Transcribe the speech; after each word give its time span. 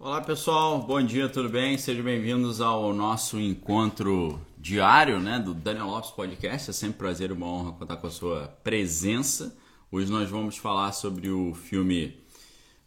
Olá 0.00 0.20
pessoal, 0.20 0.80
bom 0.80 1.02
dia, 1.02 1.28
tudo 1.28 1.48
bem? 1.48 1.76
Sejam 1.76 2.04
bem-vindos 2.04 2.60
ao 2.60 2.94
nosso 2.94 3.36
encontro 3.40 4.40
diário 4.56 5.18
né, 5.18 5.40
do 5.40 5.52
Daniel 5.52 5.88
Lopes 5.88 6.12
Podcast. 6.12 6.70
É 6.70 6.72
sempre 6.72 6.94
um 6.94 6.98
prazer 6.98 7.30
e 7.30 7.32
uma 7.32 7.48
honra 7.48 7.72
contar 7.72 7.96
com 7.96 8.06
a 8.06 8.10
sua 8.10 8.46
presença. 8.62 9.58
Hoje 9.90 10.08
nós 10.08 10.30
vamos 10.30 10.56
falar 10.56 10.92
sobre 10.92 11.28
o 11.30 11.52
filme 11.52 12.16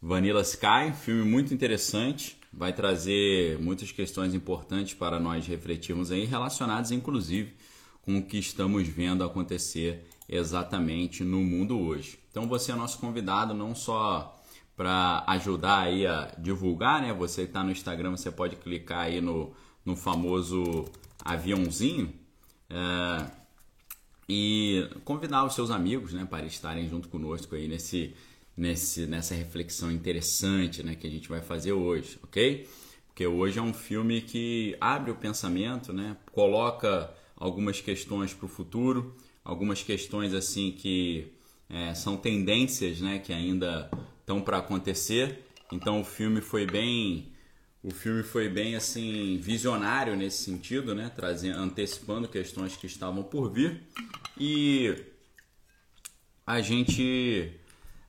Vanilla 0.01 0.39
Sky, 0.39 0.93
filme 1.03 1.29
muito 1.29 1.53
interessante, 1.53 2.39
vai 2.51 2.71
trazer 2.71 3.59
muitas 3.59 3.91
questões 3.91 4.33
importantes 4.33 4.93
para 4.93 5.19
nós 5.19 5.45
refletirmos 5.45 6.13
aí, 6.13 6.23
relacionadas 6.23 6.91
inclusive 6.91 7.53
com 8.03 8.19
o 8.19 8.23
que 8.23 8.37
estamos 8.37 8.87
vendo 8.87 9.21
acontecer 9.21 10.07
exatamente 10.29 11.25
no 11.25 11.41
mundo 11.41 11.77
hoje. 11.77 12.17
Então 12.31 12.47
você 12.47 12.71
é 12.71 12.75
nosso 12.75 12.99
convidado 12.99 13.53
não 13.53 13.75
só 13.75 14.40
para 14.75 15.23
ajudar 15.27 15.81
aí 15.81 16.07
a 16.07 16.33
divulgar, 16.37 17.01
né? 17.01 17.13
Você 17.13 17.43
está 17.43 17.63
no 17.63 17.71
Instagram, 17.71 18.11
você 18.11 18.31
pode 18.31 18.55
clicar 18.55 19.05
aí 19.05 19.21
no, 19.21 19.53
no 19.85 19.95
famoso 19.95 20.85
aviãozinho 21.23 22.13
é, 22.69 23.31
e 24.27 24.89
convidar 25.03 25.45
os 25.45 25.53
seus 25.53 25.69
amigos, 25.71 26.13
né, 26.13 26.25
para 26.29 26.45
estarem 26.45 26.87
junto 26.87 27.09
conosco 27.09 27.55
aí 27.55 27.67
nesse, 27.67 28.13
nesse, 28.55 29.05
nessa 29.05 29.35
reflexão 29.35 29.91
interessante, 29.91 30.81
né, 30.83 30.95
que 30.95 31.05
a 31.05 31.09
gente 31.09 31.27
vai 31.27 31.41
fazer 31.41 31.73
hoje, 31.73 32.17
ok? 32.23 32.67
Porque 33.07 33.27
hoje 33.27 33.59
é 33.59 33.61
um 33.61 33.73
filme 33.73 34.21
que 34.21 34.75
abre 34.79 35.11
o 35.11 35.15
pensamento, 35.15 35.91
né, 35.91 36.15
coloca 36.31 37.13
algumas 37.35 37.81
questões 37.81 38.33
para 38.33 38.45
o 38.45 38.49
futuro, 38.49 39.15
algumas 39.43 39.83
questões 39.83 40.33
assim 40.33 40.71
que 40.71 41.33
é, 41.69 41.93
são 41.93 42.15
tendências, 42.15 43.01
né, 43.01 43.19
que 43.19 43.33
ainda 43.33 43.91
estão 44.21 44.41
para 44.41 44.57
acontecer. 44.57 45.45
Então 45.71 46.01
o 46.01 46.03
filme 46.03 46.41
foi 46.41 46.65
bem 46.65 47.31
o 47.83 47.89
filme 47.89 48.21
foi 48.21 48.47
bem 48.47 48.75
assim 48.75 49.37
visionário 49.37 50.15
nesse 50.15 50.43
sentido, 50.43 50.93
né, 50.93 51.11
trazendo 51.15 51.57
antecipando 51.57 52.27
questões 52.27 52.75
que 52.75 52.85
estavam 52.85 53.23
por 53.23 53.51
vir. 53.51 53.81
E 54.37 55.03
a 56.45 56.61
gente 56.61 57.51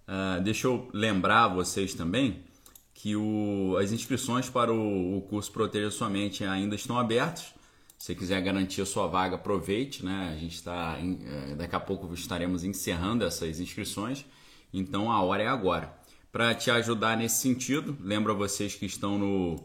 uh, 0.06 0.42
deixa 0.42 0.66
eu 0.66 0.90
lembrar 0.92 1.48
vocês 1.48 1.94
também 1.94 2.44
que 2.92 3.16
o, 3.16 3.76
as 3.80 3.92
inscrições 3.92 4.50
para 4.50 4.72
o, 4.72 5.16
o 5.16 5.22
curso 5.22 5.50
Proteja 5.50 5.90
Sua 5.90 6.10
Mente 6.10 6.44
ainda 6.44 6.74
estão 6.74 6.98
abertas. 6.98 7.54
Se 7.98 8.06
você 8.06 8.14
quiser 8.14 8.42
garantir 8.42 8.82
a 8.82 8.86
sua 8.86 9.06
vaga, 9.06 9.36
aproveite, 9.36 10.04
né? 10.04 10.34
A 10.36 10.38
gente 10.38 10.56
está 10.56 10.98
eh, 10.98 11.54
daqui 11.54 11.76
a 11.76 11.80
pouco 11.80 12.12
estaremos 12.12 12.64
encerrando 12.64 13.24
essas 13.24 13.60
inscrições, 13.60 14.26
então 14.72 15.10
a 15.10 15.22
hora 15.22 15.44
é 15.44 15.46
agora 15.46 16.01
para 16.32 16.54
te 16.54 16.70
ajudar 16.70 17.16
nesse 17.16 17.42
sentido. 17.42 17.96
Lembra 18.00 18.32
vocês 18.32 18.74
que 18.74 18.86
estão 18.86 19.18
no. 19.18 19.62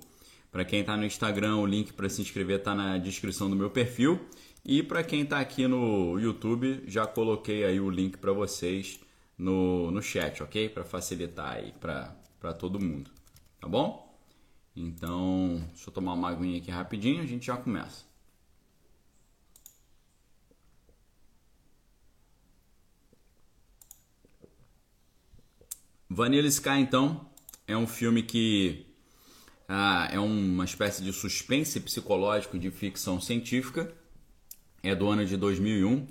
Para 0.52 0.66
quem 0.66 0.82
está 0.82 0.98
no 0.98 1.06
Instagram, 1.06 1.58
o 1.58 1.66
link 1.66 1.94
para 1.94 2.10
se 2.10 2.22
inscrever 2.22 2.60
está 2.60 2.76
na 2.76 2.98
descrição 2.98 3.50
do 3.50 3.56
meu 3.56 3.70
perfil. 3.70 4.20
E 4.66 4.84
para 4.84 5.04
quem 5.04 5.22
está 5.22 5.40
aqui 5.40 5.66
no 5.68 6.20
YouTube, 6.20 6.84
já 6.88 7.08
coloquei 7.08 7.64
aí 7.64 7.80
o 7.80 7.90
link 7.90 8.18
para 8.18 8.34
vocês 8.34 9.00
no, 9.38 9.90
no 9.92 10.02
chat, 10.02 10.44
ok? 10.44 10.68
Para 10.68 10.84
facilitar 10.84 11.54
aí 11.54 11.74
para 11.80 12.54
todo 12.54 12.80
mundo, 12.80 13.10
tá 13.62 13.68
bom? 13.68 14.06
Então, 14.76 15.64
deixa 15.74 15.90
eu 15.90 15.94
tomar 15.94 16.14
uma 16.14 16.30
aguinha 16.30 16.58
aqui 16.58 16.70
rapidinho, 16.70 17.24
a 17.24 17.26
gente 17.26 17.46
já 17.46 17.56
começa. 17.56 18.07
Vanilla 26.10 26.48
Sky, 26.48 26.80
então, 26.80 27.30
é 27.68 27.76
um 27.76 27.86
filme 27.86 28.24
que 28.24 28.86
ah, 29.68 30.08
é 30.10 30.18
uma 30.20 30.64
espécie 30.64 31.04
de 31.04 31.12
suspense 31.12 31.80
psicológico 31.82 32.58
de 32.58 32.72
ficção 32.72 33.20
científica. 33.20 33.94
É 34.82 34.96
do 34.96 35.10
ano 35.10 35.26
de 35.26 35.36
2001, 35.36 36.08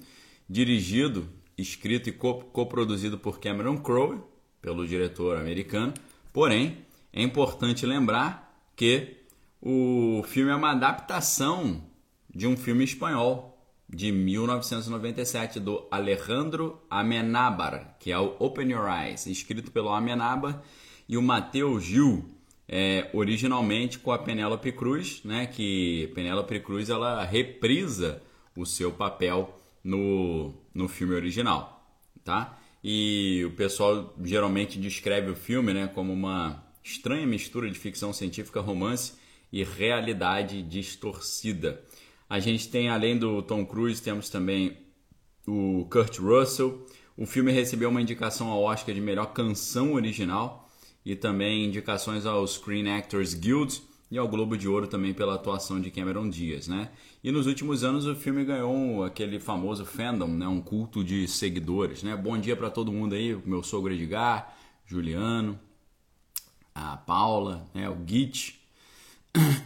dirigido, 0.49 1.27
escrito 1.57 2.11
e 2.11 2.13
coproduzido 2.13 3.17
por 3.17 3.41
Cameron 3.41 3.79
Crowe, 3.79 4.21
pelo 4.61 4.87
diretor 4.87 5.39
americano. 5.39 5.95
Porém, 6.31 6.85
é 7.11 7.23
importante 7.23 7.87
lembrar 7.87 8.55
que 8.77 9.17
o 9.63 10.23
filme 10.29 10.51
é 10.51 10.55
uma 10.55 10.73
adaptação 10.73 11.83
de 12.35 12.47
um 12.47 12.55
filme 12.55 12.85
espanhol 12.85 13.56
de 13.89 14.11
1997 14.11 15.61
do 15.61 15.87
Alejandro 15.91 16.81
Amenábar, 16.91 17.97
que 18.01 18.11
é 18.11 18.19
o 18.19 18.37
Open 18.39 18.71
Your 18.71 18.89
Eyes, 18.89 19.27
escrito 19.27 19.71
pelo 19.71 19.91
Amenábar 19.91 20.63
e 21.09 21.17
o 21.17 21.23
Matheus 21.23 21.85
Gil, 21.85 22.25
é, 22.69 23.09
originalmente 23.13 23.99
com 23.99 24.11
a 24.11 24.19
Penélope 24.19 24.73
Cruz, 24.73 25.23
né, 25.25 25.47
que 25.47 26.11
Penélope 26.15 26.59
Cruz 26.61 26.91
ela 26.91 27.25
reprisa 27.25 28.23
o 28.57 28.67
seu 28.67 28.91
papel 28.91 29.57
no, 29.85 30.53
no 30.75 30.89
filme 30.89 31.15
original, 31.15 31.87
tá? 32.25 32.59
E 32.83 33.45
o 33.45 33.53
pessoal 33.53 34.15
geralmente 34.23 34.79
descreve 34.79 35.31
o 35.31 35.37
filme, 35.37 35.73
né, 35.73 35.87
como 35.87 36.13
uma 36.13 36.65
estranha 36.83 37.27
mistura 37.27 37.71
de 37.71 37.79
ficção 37.79 38.13
científica, 38.13 38.61
romance 38.61 39.15
e 39.53 39.63
realidade 39.63 40.63
distorcida. 40.63 41.83
A 42.29 42.41
gente 42.41 42.69
tem, 42.69 42.89
além 42.89 43.17
do 43.17 43.41
Tom 43.41 43.65
Cruise, 43.65 44.03
temos 44.03 44.29
também 44.29 44.77
o 45.47 45.87
Kurt 45.91 46.19
Russell. 46.19 46.85
O 47.17 47.25
filme 47.25 47.53
recebeu 47.53 47.89
uma 47.89 48.03
indicação 48.03 48.49
ao 48.49 48.63
Oscar 48.63 48.95
de 48.95 49.01
melhor 49.01 49.33
canção 49.33 49.95
original 49.95 50.69
e 51.05 51.15
também 51.15 51.65
indicações 51.65 52.27
ao 52.27 52.47
Screen 52.47 52.91
Actors 52.91 53.33
Guild 53.33 53.81
e 54.11 54.19
ao 54.19 54.29
Globo 54.29 54.57
de 54.57 54.69
Ouro 54.69 54.89
também 54.89 55.15
pela 55.15 55.35
atuação 55.35 55.81
de 55.81 55.91
Cameron 55.91 56.29
Diaz, 56.29 56.67
né? 56.67 56.91
E 57.23 57.31
nos 57.31 57.47
últimos 57.47 57.85
anos 57.85 58.07
o 58.07 58.15
filme 58.15 58.45
ganhou 58.45 59.05
aquele 59.05 59.39
famoso 59.39 59.85
fandom, 59.85 60.29
né? 60.29 60.47
Um 60.49 60.61
culto 60.61 61.05
de 61.05 61.27
seguidores, 61.29 62.03
né? 62.03 62.17
Bom 62.17 62.37
dia 62.39 62.57
para 62.57 62.71
todo 62.71 62.93
mundo 62.93 63.15
aí, 63.15 63.37
meu 63.47 63.63
sogro 63.63 63.93
Edgar, 63.93 64.57
Juliano, 64.85 65.59
a 66.75 66.97
Paula, 66.97 67.69
né? 67.73 67.89
O 67.89 67.97
Git, 68.07 68.61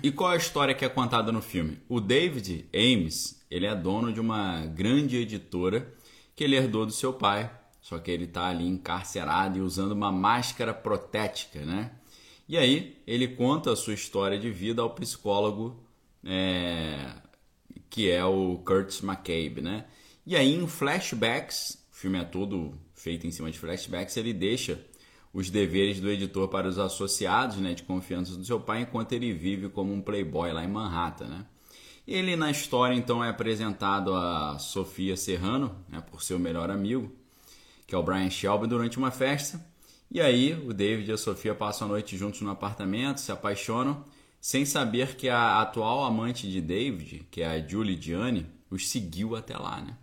e 0.03 0.11
qual 0.11 0.33
é 0.33 0.35
a 0.35 0.39
história 0.39 0.75
que 0.75 0.85
é 0.85 0.89
contada 0.89 1.31
no 1.33 1.43
filme? 1.43 1.79
O 1.89 2.01
David 2.01 2.67
Ames, 2.75 3.45
ele 3.51 3.67
é 3.67 3.75
dono 3.75 4.13
de 4.13 4.21
uma 4.21 4.67
grande 4.67 5.17
editora 5.17 5.93
que 6.35 6.45
ele 6.45 6.57
herdou 6.57 6.87
do 6.87 6.93
seu 6.93 7.13
pai, 7.13 7.51
só 7.81 7.99
que 7.99 8.11
ele 8.11 8.25
está 8.25 8.49
ali 8.49 8.67
encarcerado 8.67 9.59
e 9.59 9.61
usando 9.61 9.93
uma 9.93 10.13
máscara 10.13 10.73
protética, 10.73 11.65
né? 11.65 11.93
E 12.49 12.57
aí 12.57 13.01
ele 13.07 13.29
conta 13.29 13.73
a 13.73 13.77
sua 13.77 13.95
história 13.95 14.39
de 14.39 14.51
vida 14.51 14.83
ao 14.83 14.91
psicólogo 14.91 15.83
é, 16.25 17.13
que 17.89 18.11
é 18.11 18.25
o 18.25 18.59
Curtis 18.59 19.03
McCabe, 19.03 19.61
né? 19.61 19.87
E 20.27 20.37
aí 20.37 20.55
em 20.55 20.67
flashbacks, 20.67 21.85
o 21.93 21.97
filme 21.97 22.19
é 22.19 22.25
todo 22.25 22.75
feito 22.95 23.27
em 23.27 23.31
cima 23.31 23.51
de 23.51 23.59
flashbacks, 23.59 24.17
ele 24.17 24.33
deixa 24.33 24.85
os 25.33 25.49
deveres 25.49 26.01
do 26.01 26.11
editor 26.11 26.49
para 26.49 26.69
os 26.69 26.79
associados 26.79 27.57
né, 27.59 27.73
de 27.73 27.83
confiança 27.83 28.37
do 28.37 28.45
seu 28.45 28.59
pai 28.61 28.83
enquanto 28.83 29.13
ele 29.13 29.33
vive 29.33 29.69
como 29.69 29.93
um 29.93 30.01
playboy 30.01 30.53
lá 30.53 30.65
em 30.65 30.69
Manhattan. 30.69 31.27
Né? 31.27 31.47
Ele 32.07 32.35
na 32.35 32.51
história 32.51 32.95
então 32.95 33.23
é 33.23 33.29
apresentado 33.29 34.13
a 34.15 34.59
Sofia 34.59 35.17
Serrano, 35.17 35.75
né, 35.89 36.01
por 36.01 36.23
seu 36.23 36.39
melhor 36.39 36.71
amigo, 36.71 37.13
que 37.87 37.95
é 37.95 37.99
o 37.99 38.03
Brian 38.03 38.31
Shelby, 38.31 38.67
durante 38.67 38.99
uma 38.99 39.11
festa. 39.11 39.65
E 40.11 40.21
aí 40.21 40.55
o 40.67 40.73
David 40.73 41.09
e 41.09 41.13
a 41.13 41.19
Sofia 41.19 41.55
passam 41.55 41.87
a 41.87 41.91
noite 41.91 42.17
juntos 42.17 42.41
no 42.41 42.51
apartamento, 42.51 43.21
se 43.21 43.31
apaixonam, 43.31 44.05
sem 44.41 44.65
saber 44.65 45.15
que 45.15 45.29
a 45.29 45.61
atual 45.61 46.03
amante 46.03 46.51
de 46.51 46.61
David, 46.61 47.27
que 47.31 47.43
é 47.43 47.47
a 47.47 47.67
Julie 47.67 48.01
Gianni, 48.01 48.47
os 48.69 48.89
seguiu 48.89 49.37
até 49.37 49.57
lá. 49.57 49.81
Né? 49.81 49.97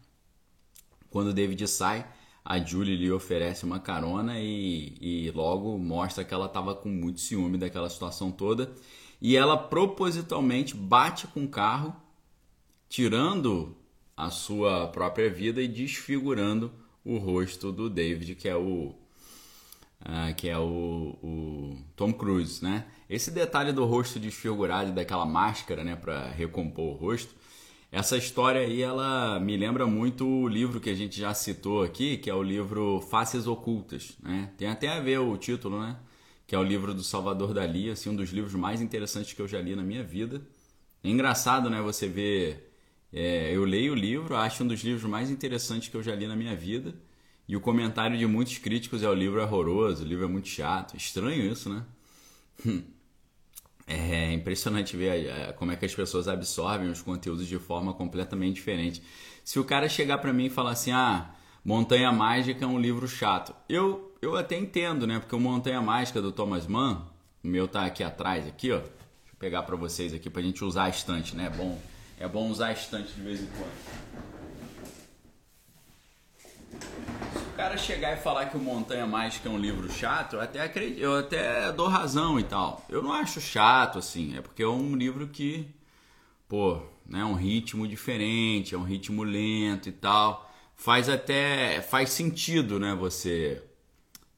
Quando 1.09 1.33
David 1.33 1.67
sai, 1.67 2.05
a 2.49 2.59
Julie 2.59 2.95
lhe 2.95 3.11
oferece 3.11 3.65
uma 3.65 3.77
carona 3.77 4.39
e, 4.39 4.95
e 5.01 5.31
logo 5.31 5.77
mostra 5.77 6.23
que 6.23 6.33
ela 6.33 6.45
estava 6.45 6.73
com 6.73 6.87
muito 6.87 7.19
ciúme 7.19 7.57
daquela 7.57 7.89
situação 7.89 8.31
toda. 8.31 8.71
E 9.21 9.35
ela 9.35 9.57
propositalmente 9.57 10.73
bate 10.73 11.27
com 11.27 11.43
o 11.43 11.49
carro, 11.49 11.93
tirando 12.87 13.75
a 14.15 14.29
sua 14.29 14.87
própria 14.87 15.29
vida 15.29 15.61
e 15.61 15.67
desfigurando 15.67 16.71
o 17.03 17.17
rosto 17.17 17.69
do 17.69 17.89
David, 17.89 18.35
que 18.35 18.47
é 18.47 18.55
o 18.55 18.95
uh, 20.03 20.33
que 20.37 20.47
é 20.47 20.57
o, 20.57 21.17
o, 21.21 21.77
Tom 21.97 22.13
Cruise, 22.13 22.63
né? 22.63 22.85
Esse 23.09 23.29
detalhe 23.29 23.73
do 23.73 23.83
rosto 23.83 24.21
desfigurado 24.21 24.93
daquela 24.93 25.25
máscara, 25.25 25.83
né, 25.83 25.97
para 25.97 26.29
recompor 26.29 26.93
o 26.93 26.97
rosto, 26.97 27.35
essa 27.91 28.17
história 28.17 28.61
aí, 28.61 28.81
ela 28.81 29.39
me 29.39 29.55
lembra 29.55 29.87
muito 29.87 30.27
o 30.27 30.47
livro 30.47 30.79
que 30.79 30.89
a 30.89 30.93
gente 30.95 31.19
já 31.19 31.33
citou 31.33 31.83
aqui, 31.83 32.17
que 32.17 32.29
é 32.29 32.33
o 32.33 32.43
livro 32.43 32.99
Faces 33.01 33.47
Ocultas, 33.47 34.17
né? 34.21 34.51
Tem 34.57 34.67
até 34.67 34.89
a 34.89 34.99
ver 34.99 35.19
o 35.19 35.37
título, 35.37 35.79
né? 35.81 35.97
Que 36.45 36.55
é 36.55 36.59
o 36.59 36.63
livro 36.63 36.93
do 36.93 37.03
Salvador 37.03 37.53
Dali, 37.53 37.89
assim, 37.89 38.09
um 38.09 38.15
dos 38.15 38.29
livros 38.31 38.53
mais 38.55 38.81
interessantes 38.81 39.33
que 39.33 39.41
eu 39.41 39.47
já 39.47 39.61
li 39.61 39.75
na 39.75 39.83
minha 39.83 40.03
vida. 40.03 40.41
É 41.03 41.09
engraçado, 41.09 41.69
né? 41.69 41.81
Você 41.81 42.07
vê... 42.07 42.63
É, 43.13 43.55
eu 43.55 43.63
leio 43.65 43.93
o 43.93 43.95
livro, 43.95 44.35
acho 44.35 44.63
um 44.63 44.67
dos 44.67 44.81
livros 44.83 45.09
mais 45.09 45.29
interessantes 45.31 45.87
que 45.89 45.95
eu 45.95 46.03
já 46.03 46.13
li 46.15 46.27
na 46.27 46.35
minha 46.35 46.55
vida. 46.55 46.93
E 47.47 47.55
o 47.55 47.61
comentário 47.61 48.17
de 48.17 48.25
muitos 48.27 48.57
críticos 48.57 49.03
é 49.03 49.09
o 49.09 49.13
livro 49.13 49.39
é 49.39 49.43
horroroso, 49.45 50.03
o 50.03 50.07
livro 50.07 50.25
é 50.25 50.27
muito 50.27 50.47
chato. 50.49 50.97
Estranho 50.97 51.51
isso, 51.51 51.69
né? 51.69 51.85
É 53.87 54.33
impressionante 54.33 54.97
ver 54.97 55.27
é, 55.27 55.53
como 55.53 55.71
é 55.71 55.77
que 55.77 55.85
as 55.85 55.95
pessoas 55.95 56.27
absorvem 56.27 56.89
os 56.89 57.01
conteúdos 57.01 57.47
de 57.47 57.57
forma 57.57 57.93
completamente 57.93 58.55
diferente. 58.55 59.01
Se 59.45 59.59
o 59.59 59.63
cara 59.63 59.87
chegar 59.87 60.17
para 60.17 60.33
mim 60.33 60.47
e 60.47 60.49
falar 60.49 60.71
assim, 60.71 60.91
ah, 60.91 61.33
Montanha 61.63 62.11
Mágica 62.11 62.65
é 62.65 62.67
um 62.67 62.77
livro 62.77 63.07
chato, 63.07 63.55
eu, 63.69 64.13
eu 64.21 64.35
até 64.35 64.57
entendo, 64.57 65.07
né? 65.07 65.19
Porque 65.19 65.33
o 65.33 65.39
Montanha 65.39 65.81
Mágica 65.81 66.21
do 66.21 66.33
Thomas 66.33 66.67
Mann, 66.67 67.05
o 67.41 67.47
meu 67.47 67.65
tá 67.65 67.85
aqui 67.85 68.03
atrás, 68.03 68.45
aqui, 68.45 68.73
ó. 68.73 68.79
Deixa 68.79 68.91
eu 69.31 69.37
pegar 69.39 69.63
para 69.63 69.77
vocês 69.77 70.13
aqui 70.13 70.29
pra 70.29 70.41
gente 70.41 70.65
usar 70.65 70.83
a 70.83 70.89
estante, 70.89 71.33
né? 71.33 71.45
É 71.45 71.49
bom, 71.49 71.81
é 72.19 72.27
bom 72.27 72.49
usar 72.49 72.67
a 72.67 72.73
estante 72.73 73.13
de 73.13 73.21
vez 73.21 73.41
em 73.41 73.47
quando. 73.47 74.17
Cara 77.57 77.75
chegar 77.75 78.13
e 78.13 78.21
falar 78.21 78.45
que 78.45 78.55
o 78.55 78.59
Montanha 78.59 79.07
Mágica 79.07 79.49
é 79.49 79.51
um 79.51 79.57
livro 79.57 79.91
chato, 79.91 80.35
eu 80.35 80.41
até 80.41 80.61
acredito, 80.61 80.99
eu 80.99 81.17
até 81.17 81.71
dou 81.71 81.87
razão 81.87 82.39
e 82.39 82.43
tal. 82.43 82.85
Eu 82.87 83.01
não 83.01 83.11
acho 83.11 83.41
chato 83.41 83.97
assim, 83.97 84.37
é 84.37 84.41
porque 84.41 84.61
é 84.61 84.67
um 84.67 84.95
livro 84.95 85.27
que, 85.27 85.67
pô, 86.47 86.79
né, 87.03 87.25
um 87.25 87.33
ritmo 87.33 87.87
diferente, 87.87 88.75
é 88.75 88.77
um 88.77 88.83
ritmo 88.83 89.23
lento 89.23 89.89
e 89.89 89.91
tal. 89.91 90.47
Faz 90.75 91.09
até 91.09 91.81
faz 91.81 92.11
sentido, 92.11 92.79
né, 92.79 92.93
você 92.93 93.63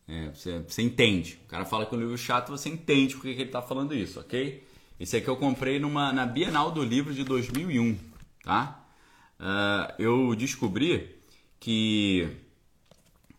é, 0.07 0.30
você, 0.30 0.60
você, 0.60 0.81
entende. 0.81 1.38
O 1.45 1.50
cara 1.50 1.65
fala 1.65 1.86
que 1.86 1.94
é 1.94 1.98
um 1.98 2.01
livro 2.01 2.18
chato, 2.18 2.50
você 2.50 2.69
entende 2.69 3.15
porque 3.15 3.33
que 3.33 3.42
ele 3.42 3.50
está 3.50 3.62
falando 3.62 3.94
isso, 3.94 4.18
ok? 4.22 4.63
Esse 4.98 5.18
aqui 5.18 5.27
eu 5.27 5.36
comprei 5.36 5.77
numa, 5.77 6.13
na 6.13 6.25
Bienal 6.25 6.72
do 6.72 6.83
Livro 6.86 7.13
de 7.13 7.25
2001, 7.25 7.98
tá? 8.45 8.81
Uh, 9.38 9.94
eu 10.01 10.36
descobri 10.36 11.18
que 11.60 12.48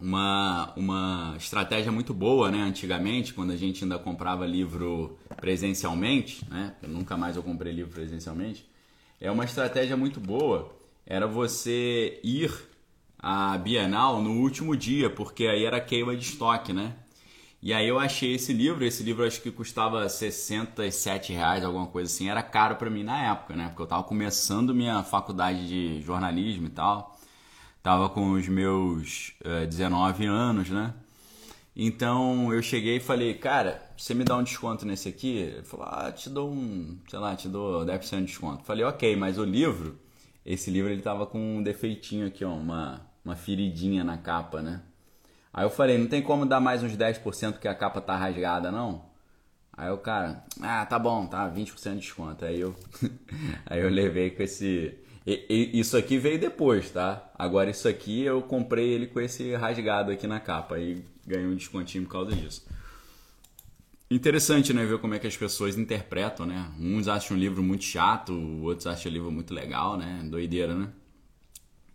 uma, 0.01 0.73
uma 0.77 1.35
estratégia 1.37 1.93
muito 1.93 2.15
boa, 2.15 2.51
né? 2.51 2.63
Antigamente, 2.63 3.35
quando 3.35 3.51
a 3.51 3.57
gente 3.57 3.85
ainda 3.85 3.99
comprava 3.99 4.47
livro 4.47 5.19
presencialmente, 5.37 6.43
né? 6.49 6.75
Eu 6.83 6.89
nunca 6.89 7.17
mais 7.17 7.37
eu 7.37 7.43
comprei 7.43 7.73
livro 7.73 7.93
presencialmente. 7.93 8.67
É 9.21 9.31
uma 9.31 9.45
estratégia 9.45 9.97
muito 9.97 10.19
boa. 10.19 10.75
Era 11.05 11.27
você 11.27 12.19
ir 12.25 12.51
à 13.19 13.59
Bienal 13.59 14.23
no 14.23 14.41
último 14.41 14.75
dia, 14.75 15.11
porque 15.11 15.47
aí 15.47 15.65
era 15.65 15.81
queima 15.81 16.17
de 16.17 16.25
estoque, 16.25 16.73
né? 16.73 16.95
E 17.63 17.75
aí 17.75 17.87
eu 17.87 17.99
achei 17.99 18.35
esse 18.35 18.55
livro, 18.55 18.83
esse 18.83 19.03
livro 19.03 19.27
acho 19.27 19.43
que 19.43 19.51
custava 19.51 20.09
67 20.09 21.31
reais, 21.35 21.63
alguma 21.63 21.87
coisa 21.87 22.11
assim. 22.11 22.31
Era 22.31 22.43
caro 22.43 22.77
para 22.77 22.89
mim 22.89 23.03
na 23.03 23.33
época, 23.33 23.55
né? 23.55 23.69
Porque 23.69 23.83
eu 23.83 23.87
tava 23.87 24.03
começando 24.05 24.75
minha 24.75 25.03
faculdade 25.03 25.69
de 25.69 26.01
jornalismo 26.01 26.69
e 26.69 26.71
tal 26.71 27.20
tava 27.83 28.09
com 28.09 28.33
os 28.33 28.49
meus 28.49 29.35
eh, 29.45 29.67
19 29.67 30.27
anos, 30.27 30.71
né? 30.71 30.95
Então 31.75 32.53
eu 32.53 32.63
cheguei 32.63 32.97
e 32.97 33.01
falei, 33.01 33.35
cara, 33.35 33.81
você 33.97 34.13
me 34.15 34.25
dá 34.25 34.37
um 34.37 34.43
desconto 34.43 34.85
nesse 34.85 35.09
aqui? 35.09 35.39
Ele 35.39 35.63
falou, 35.63 35.87
ah, 35.89 36.13
te 36.13 36.29
dou 36.29 36.51
um, 36.51 36.99
sei 37.09 37.19
lá, 37.19 37.37
te 37.37 37.49
dou 37.49 37.85
10% 37.87 38.19
de 38.19 38.25
desconto. 38.27 38.65
Falei, 38.65 38.85
ok, 38.85 39.17
mas 39.17 39.39
o 39.39 39.45
livro, 39.45 39.99
esse 40.45 40.71
livro 40.71 40.91
ele 40.91 41.03
tava 41.03 41.27
com 41.27 41.39
um 41.59 41.63
defeitinho 41.63 42.27
aqui, 42.27 42.45
ó, 42.45 42.53
uma, 42.53 43.01
uma 43.25 43.37
feridinha 43.37 44.05
na 44.05 44.19
capa, 44.19 44.61
né? 44.61 44.83
Aí 45.53 45.65
eu 45.65 45.71
falei, 45.71 45.99
não 45.99 46.07
tem 46.07 46.23
como 46.23 46.47
dar 46.47 46.61
mais 46.61 46.83
uns 46.83 46.97
10% 46.97 47.59
que 47.59 47.69
a 47.69 47.75
capa 47.75 48.01
tá 48.01 48.17
rasgada, 48.17 48.71
não? 48.71 49.05
Aí 49.73 49.91
o 49.91 49.99
cara, 49.99 50.45
ah, 50.61 50.85
tá 50.87 50.99
bom, 50.99 51.27
tá, 51.27 51.51
20% 51.51 51.95
de 51.95 52.01
desconto. 52.01 52.45
Aí 52.45 52.61
eu, 52.61 52.75
aí 53.67 53.81
eu 53.81 53.89
levei 53.89 54.31
com 54.31 54.43
esse, 54.43 54.95
isso 55.27 55.97
aqui 55.97 56.19
veio 56.19 56.39
depois, 56.39 56.91
tá? 56.91 57.31
Agora 57.39 57.71
isso 57.71 57.87
aqui 57.87 58.23
eu 58.23 58.41
comprei 58.43 58.91
ele 58.91 59.07
com 59.07 59.21
esse 59.21 59.55
rasgado 59.55 60.11
aqui 60.11 60.27
na 60.27 60.41
capa 60.41 60.79
e 60.79 61.05
ganhei 61.27 61.47
um 61.47 61.55
descontinho 61.55 62.05
por 62.05 62.11
causa 62.11 62.35
disso. 62.35 62.67
Interessante, 64.11 64.73
né, 64.73 64.85
ver 64.85 64.99
como 64.99 65.15
é 65.15 65.19
que 65.21 65.27
as 65.27 65.37
pessoas 65.37 65.79
interpretam, 65.79 66.45
né? 66.45 66.73
Uns 66.81 67.07
acham 67.07 67.37
o 67.37 67.41
livro 67.41 67.63
muito 67.63 67.85
chato, 67.85 68.33
outros 68.63 68.87
acham 68.87 69.11
o 69.11 69.15
livro 69.15 69.31
muito 69.31 69.55
legal, 69.55 69.97
né? 69.97 70.21
Doideira, 70.25 70.75
né? 70.75 70.89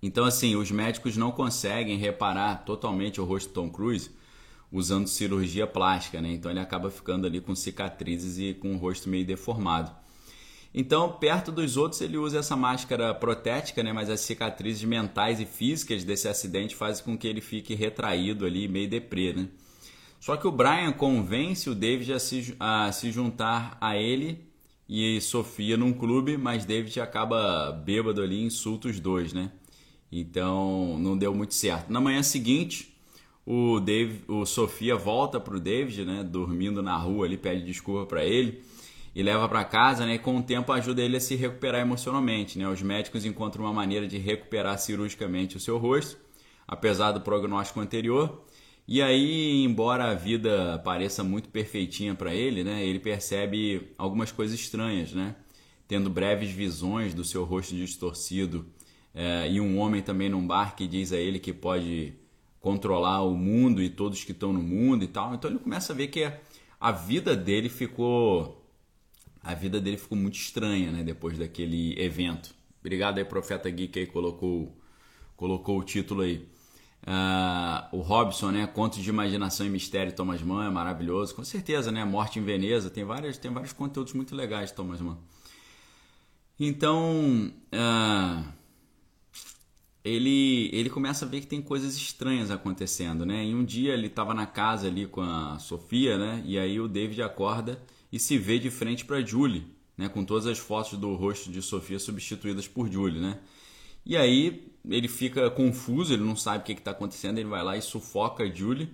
Então, 0.01 0.23
assim, 0.23 0.55
os 0.55 0.71
médicos 0.71 1.17
não 1.17 1.31
conseguem 1.31 1.97
reparar 1.97 2.63
totalmente 2.63 3.19
o 3.19 3.25
rosto 3.25 3.49
do 3.49 3.53
Tom 3.53 3.69
Cruise 3.69 4.11
usando 4.71 5.07
cirurgia 5.07 5.65
plástica, 5.65 6.21
né? 6.21 6.31
Então 6.31 6.51
ele 6.51 6.59
acaba 6.59 6.91
ficando 6.91 7.25
ali 7.25 7.41
com 7.41 7.55
cicatrizes 7.55 8.37
e 8.37 8.53
com 8.53 8.73
o 8.73 8.77
rosto 8.77 9.09
meio 9.09 9.25
deformado. 9.25 9.91
Então, 10.77 11.09
perto 11.09 11.53
dos 11.53 11.77
outros, 11.77 12.01
ele 12.01 12.17
usa 12.17 12.39
essa 12.39 12.53
máscara 12.53 13.13
protética, 13.13 13.81
né? 13.81 13.93
mas 13.93 14.09
as 14.09 14.19
cicatrizes 14.19 14.83
mentais 14.83 15.39
e 15.39 15.45
físicas 15.45 16.03
desse 16.03 16.27
acidente 16.27 16.75
fazem 16.75 17.01
com 17.05 17.17
que 17.17 17.25
ele 17.25 17.39
fique 17.39 17.73
retraído 17.73 18.45
ali, 18.45 18.67
meio 18.67 18.89
deprê. 18.89 19.31
Né? 19.31 19.47
Só 20.19 20.35
que 20.35 20.45
o 20.45 20.51
Brian 20.51 20.91
convence 20.91 21.69
o 21.69 21.73
David 21.73 22.11
a 22.11 22.19
se, 22.19 22.57
a 22.59 22.91
se 22.91 23.09
juntar 23.09 23.77
a 23.79 23.95
ele 23.95 24.49
e 24.89 25.21
Sofia 25.21 25.77
num 25.77 25.93
clube, 25.93 26.35
mas 26.35 26.65
David 26.65 26.99
acaba 26.99 27.71
bêbado 27.71 28.21
ali 28.21 28.43
insulta 28.43 28.89
os 28.89 28.99
dois, 28.99 29.31
né? 29.31 29.51
Então 30.11 30.99
não 30.99 31.17
deu 31.17 31.33
muito 31.33 31.53
certo. 31.53 31.89
Na 31.91 32.01
manhã 32.01 32.21
seguinte, 32.21 32.93
o, 33.45 33.79
Dave, 33.79 34.23
o 34.27 34.45
Sofia 34.45 34.95
volta 34.95 35.39
pro 35.39 35.59
David, 35.59 36.03
né? 36.03 36.23
Dormindo 36.23 36.83
na 36.83 36.97
rua 36.97 37.25
ali, 37.25 37.37
pede 37.37 37.65
desculpa 37.65 38.05
para 38.05 38.25
ele 38.25 38.61
e 39.15 39.23
leva 39.23 39.47
para 39.47 39.63
casa, 39.63 40.05
né? 40.05 40.15
E 40.15 40.19
com 40.19 40.35
o 40.35 40.43
tempo 40.43 40.73
ajuda 40.73 41.01
ele 41.01 41.15
a 41.15 41.21
se 41.21 41.35
recuperar 41.35 41.79
emocionalmente, 41.79 42.59
né? 42.59 42.67
Os 42.67 42.81
médicos 42.81 43.23
encontram 43.23 43.63
uma 43.63 43.71
maneira 43.71 44.05
de 44.05 44.17
recuperar 44.17 44.77
cirurgicamente 44.77 45.55
o 45.55 45.59
seu 45.59 45.77
rosto, 45.77 46.17
apesar 46.67 47.13
do 47.13 47.21
prognóstico 47.21 47.79
anterior. 47.79 48.43
E 48.85 49.01
aí, 49.01 49.63
embora 49.63 50.11
a 50.11 50.13
vida 50.13 50.79
pareça 50.83 51.23
muito 51.23 51.47
perfeitinha 51.49 52.13
para 52.13 52.35
ele, 52.35 52.61
né? 52.63 52.85
Ele 52.85 52.99
percebe 52.99 53.93
algumas 53.97 54.33
coisas 54.33 54.59
estranhas, 54.59 55.13
né? 55.13 55.35
Tendo 55.87 56.09
breves 56.09 56.51
visões 56.51 57.13
do 57.13 57.23
seu 57.23 57.45
rosto 57.45 57.73
distorcido 57.73 58.65
é, 59.13 59.49
e 59.49 59.61
um 59.61 59.79
homem 59.79 60.01
também 60.01 60.29
num 60.29 60.45
bar 60.45 60.75
que 60.75 60.87
diz 60.87 61.13
a 61.13 61.17
ele 61.17 61.39
que 61.39 61.53
pode 61.53 62.13
controlar 62.59 63.21
o 63.21 63.35
mundo 63.35 63.81
e 63.81 63.89
todos 63.89 64.23
que 64.23 64.33
estão 64.33 64.51
no 64.51 64.61
mundo 64.61 65.05
e 65.05 65.07
tal. 65.07 65.33
Então 65.33 65.49
ele 65.49 65.59
começa 65.59 65.93
a 65.93 65.95
ver 65.95 66.07
que 66.07 66.29
a 66.79 66.91
vida 66.91 67.35
dele 67.35 67.69
ficou 67.69 68.64
a 69.45 69.53
vida 69.53 69.79
dele 69.79 69.95
ficou 69.95 70.17
muito 70.17 70.35
estranha, 70.35 70.91
né, 70.91 71.03
depois 71.03 71.37
daquele 71.37 71.93
evento. 72.01 72.55
Obrigado 72.79 73.19
aí, 73.19 73.23
Profeta 73.23 73.69
Geek, 73.69 73.99
aí 73.99 74.07
colocou, 74.07 74.75
colocou 75.35 75.77
o 75.79 75.83
título 75.83 76.23
aí. 76.23 76.49
Uh, 77.03 77.97
o 77.97 78.01
Robson, 78.01 78.49
né, 78.49 78.65
Contos 78.65 79.03
de 79.03 79.07
Imaginação 79.07 79.63
e 79.67 79.69
Mistério, 79.69 80.11
Thomas 80.11 80.41
Mann, 80.41 80.63
é 80.63 80.71
maravilhoso. 80.71 81.35
Com 81.35 81.43
certeza, 81.43 81.91
né, 81.91 82.03
Morte 82.03 82.39
em 82.39 82.43
Veneza, 82.43 82.89
tem, 82.89 83.05
várias, 83.05 83.37
tem 83.37 83.51
vários 83.51 83.71
conteúdos 83.71 84.13
muito 84.13 84.35
legais 84.35 84.71
Thomas 84.71 84.99
Mann. 84.99 85.19
Então, 86.59 87.53
uh, 87.71 88.51
ele, 90.03 90.71
ele 90.73 90.89
começa 90.89 91.23
a 91.23 91.27
ver 91.27 91.41
que 91.41 91.47
tem 91.47 91.61
coisas 91.61 91.95
estranhas 91.95 92.49
acontecendo, 92.49 93.23
né? 93.27 93.45
E 93.45 93.53
um 93.53 93.63
dia 93.63 93.93
ele 93.93 94.07
estava 94.07 94.33
na 94.33 94.47
casa 94.47 94.87
ali 94.87 95.05
com 95.05 95.21
a 95.21 95.59
Sofia, 95.59 96.17
né? 96.17 96.41
E 96.45 96.57
aí 96.57 96.79
o 96.79 96.87
David 96.87 97.21
acorda 97.21 97.79
e 98.11 98.19
se 98.19 98.37
vê 98.37 98.59
de 98.59 98.69
frente 98.69 99.05
para 99.05 99.21
Julie, 99.21 99.65
né, 99.97 100.09
com 100.09 100.23
todas 100.23 100.45
as 100.45 100.57
fotos 100.57 100.97
do 100.97 101.13
rosto 101.15 101.51
de 101.51 101.61
Sofia 101.61 101.99
substituídas 101.99 102.67
por 102.67 102.91
Julie, 102.91 103.19
né? 103.19 103.39
E 104.05 104.15
aí 104.15 104.71
ele 104.87 105.07
fica 105.07 105.49
confuso, 105.49 106.13
ele 106.13 106.23
não 106.23 106.35
sabe 106.35 106.59
o 106.59 106.63
que 106.63 106.73
está 106.73 106.91
acontecendo, 106.91 107.39
ele 107.39 107.49
vai 107.49 107.63
lá 107.63 107.75
e 107.75 107.81
sufoca 107.81 108.45
Julie 108.53 108.89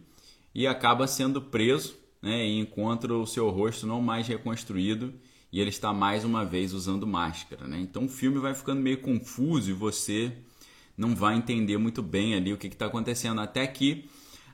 e 0.56 0.66
acaba 0.66 1.08
sendo 1.08 1.42
preso, 1.42 1.96
né, 2.22 2.46
e 2.46 2.60
encontra 2.60 3.14
o 3.14 3.26
seu 3.26 3.50
rosto 3.50 3.88
não 3.88 4.02
mais 4.02 4.28
reconstruído 4.28 5.14
e 5.52 5.60
ele 5.60 5.70
está 5.70 5.92
mais 5.92 6.24
uma 6.24 6.46
vez 6.46 6.72
usando 6.74 7.06
máscara, 7.06 7.68
né? 7.68 7.80
Então 7.80 8.06
o 8.06 8.10
filme 8.10 8.40
vai 8.40 8.54
ficando 8.54 8.80
meio 8.80 9.02
confuso 9.02 9.70
e 9.70 9.74
você 9.74 10.32
não 10.98 11.16
vai 11.16 11.36
entender 11.36 11.78
muito 11.78 12.02
bem 12.02 12.36
ali 12.36 12.54
o 12.54 12.58
que 12.58 12.68
está 12.68 12.86
acontecendo 12.86 13.42
até 13.42 13.66
que 13.68 14.06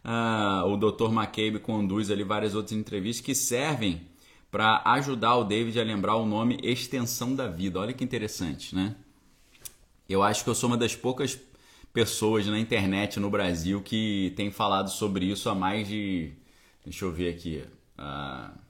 uh, 0.03 0.65
o 0.65 0.77
Dr. 0.77 1.11
McCabe 1.11 1.59
conduz 1.59 2.09
ali 2.09 2.23
várias 2.23 2.55
outras 2.55 2.77
entrevistas 2.77 3.25
que 3.25 3.35
servem 3.35 4.01
para 4.49 4.81
ajudar 4.85 5.35
o 5.35 5.43
David 5.43 5.79
a 5.79 5.83
lembrar 5.83 6.15
o 6.15 6.25
nome 6.25 6.59
Extensão 6.63 7.35
da 7.35 7.47
Vida. 7.47 7.79
Olha 7.79 7.93
que 7.93 8.03
interessante, 8.03 8.75
né? 8.75 8.95
Eu 10.07 10.23
acho 10.23 10.43
que 10.43 10.49
eu 10.49 10.55
sou 10.55 10.69
uma 10.69 10.77
das 10.77 10.95
poucas 10.95 11.37
pessoas 11.93 12.45
na 12.45 12.59
internet 12.59 13.19
no 13.19 13.29
Brasil 13.29 13.81
que 13.81 14.33
tem 14.35 14.51
falado 14.51 14.89
sobre 14.89 15.25
isso 15.25 15.49
há 15.49 15.55
mais 15.55 15.87
de. 15.87 16.31
Deixa 16.83 17.03
eu 17.05 17.11
ver 17.11 17.33
aqui. 17.33 17.65
Uh, 17.97 18.67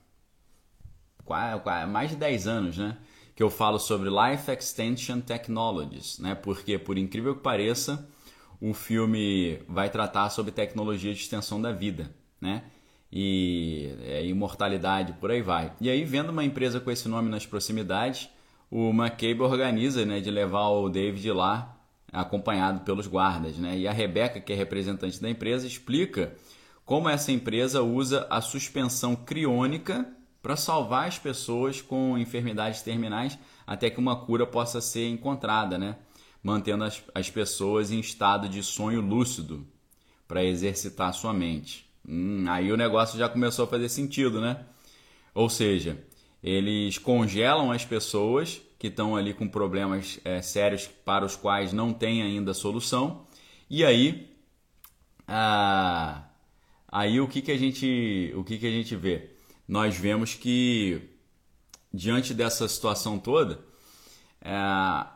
mais 1.88 2.10
de 2.10 2.16
10 2.16 2.46
anos, 2.46 2.78
né? 2.78 2.96
Que 3.36 3.42
eu 3.42 3.50
falo 3.50 3.78
sobre 3.78 4.08
Life 4.08 4.50
Extension 4.50 5.20
Technologies, 5.20 6.18
né? 6.18 6.34
Porque, 6.34 6.78
por 6.78 6.98
incrível 6.98 7.36
que 7.36 7.42
pareça, 7.42 8.08
o 8.60 8.74
filme 8.74 9.60
vai 9.68 9.90
tratar 9.90 10.30
sobre 10.30 10.50
tecnologia 10.50 11.14
de 11.14 11.20
extensão 11.20 11.60
da 11.60 11.70
vida, 11.70 12.10
né? 12.40 12.64
E 13.10 13.94
é, 14.02 14.24
imortalidade, 14.26 15.14
por 15.14 15.30
aí 15.30 15.40
vai. 15.40 15.72
E 15.80 15.88
aí, 15.88 16.04
vendo 16.04 16.30
uma 16.30 16.44
empresa 16.44 16.78
com 16.78 16.90
esse 16.90 17.08
nome 17.08 17.30
nas 17.30 17.46
proximidades, 17.46 18.28
o 18.70 18.90
McCabe 18.90 19.40
organiza 19.40 20.04
né, 20.04 20.20
de 20.20 20.30
levar 20.30 20.68
o 20.68 20.88
David 20.88 21.32
lá, 21.32 21.76
acompanhado 22.12 22.80
pelos 22.80 23.06
guardas. 23.06 23.56
Né? 23.56 23.78
E 23.78 23.88
a 23.88 23.92
Rebeca, 23.92 24.40
que 24.40 24.52
é 24.52 24.56
representante 24.56 25.20
da 25.20 25.30
empresa, 25.30 25.66
explica 25.66 26.34
como 26.84 27.08
essa 27.08 27.32
empresa 27.32 27.82
usa 27.82 28.26
a 28.30 28.40
suspensão 28.40 29.14
criônica 29.16 30.06
para 30.42 30.56
salvar 30.56 31.08
as 31.08 31.18
pessoas 31.18 31.82
com 31.82 32.16
enfermidades 32.16 32.82
terminais 32.82 33.38
até 33.66 33.90
que 33.90 33.98
uma 33.98 34.16
cura 34.16 34.46
possa 34.46 34.80
ser 34.80 35.08
encontrada, 35.08 35.76
né? 35.76 35.96
Mantendo 36.42 36.84
as, 36.84 37.02
as 37.14 37.28
pessoas 37.28 37.90
em 37.90 38.00
estado 38.00 38.48
de 38.48 38.62
sonho 38.62 39.00
lúcido 39.00 39.66
para 40.26 40.44
exercitar 40.44 41.12
sua 41.12 41.34
mente. 41.34 41.87
Hum, 42.08 42.46
aí 42.48 42.72
o 42.72 42.76
negócio 42.76 43.18
já 43.18 43.28
começou 43.28 43.66
a 43.66 43.68
fazer 43.68 43.90
sentido, 43.90 44.40
né? 44.40 44.64
Ou 45.34 45.50
seja, 45.50 46.02
eles 46.42 46.96
congelam 46.96 47.70
as 47.70 47.84
pessoas 47.84 48.62
que 48.78 48.86
estão 48.86 49.14
ali 49.14 49.34
com 49.34 49.46
problemas 49.46 50.18
é, 50.24 50.40
sérios 50.40 50.86
para 50.86 51.26
os 51.26 51.36
quais 51.36 51.72
não 51.72 51.92
tem 51.92 52.22
ainda 52.22 52.54
solução. 52.54 53.26
E 53.68 53.84
aí, 53.84 54.34
aí 56.90 57.20
o 57.20 57.28
que, 57.28 57.42
que 57.42 57.52
a 57.52 57.58
gente, 57.58 58.32
o 58.34 58.42
que, 58.42 58.56
que 58.58 58.66
a 58.66 58.70
gente 58.70 58.96
vê? 58.96 59.30
Nós 59.66 59.96
vemos 59.96 60.34
que 60.34 61.02
diante 61.92 62.32
dessa 62.32 62.66
situação 62.68 63.18
toda, 63.18 63.60
é, 64.40 64.56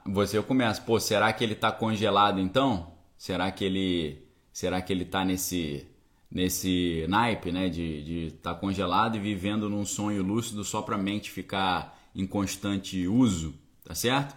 você 0.06 0.42
começa, 0.42 0.82
pô, 0.82 1.00
será 1.00 1.32
que 1.32 1.42
ele 1.42 1.54
está 1.54 1.72
congelado 1.72 2.38
então? 2.38 2.92
Será 3.16 3.50
que 3.50 3.64
ele, 3.64 4.28
será 4.52 4.82
que 4.82 4.92
ele 4.92 5.04
está 5.04 5.24
nesse 5.24 5.86
nesse 6.32 7.04
naipe, 7.08 7.52
né, 7.52 7.68
de 7.68 8.26
estar 8.28 8.54
tá 8.54 8.58
congelado 8.58 9.16
e 9.16 9.20
vivendo 9.20 9.68
num 9.68 9.84
sonho 9.84 10.22
lúcido 10.22 10.64
só 10.64 10.80
para 10.80 10.96
a 10.96 10.98
mente 10.98 11.30
ficar 11.30 11.98
em 12.14 12.26
constante 12.26 13.06
uso, 13.06 13.54
tá 13.84 13.94
certo? 13.94 14.34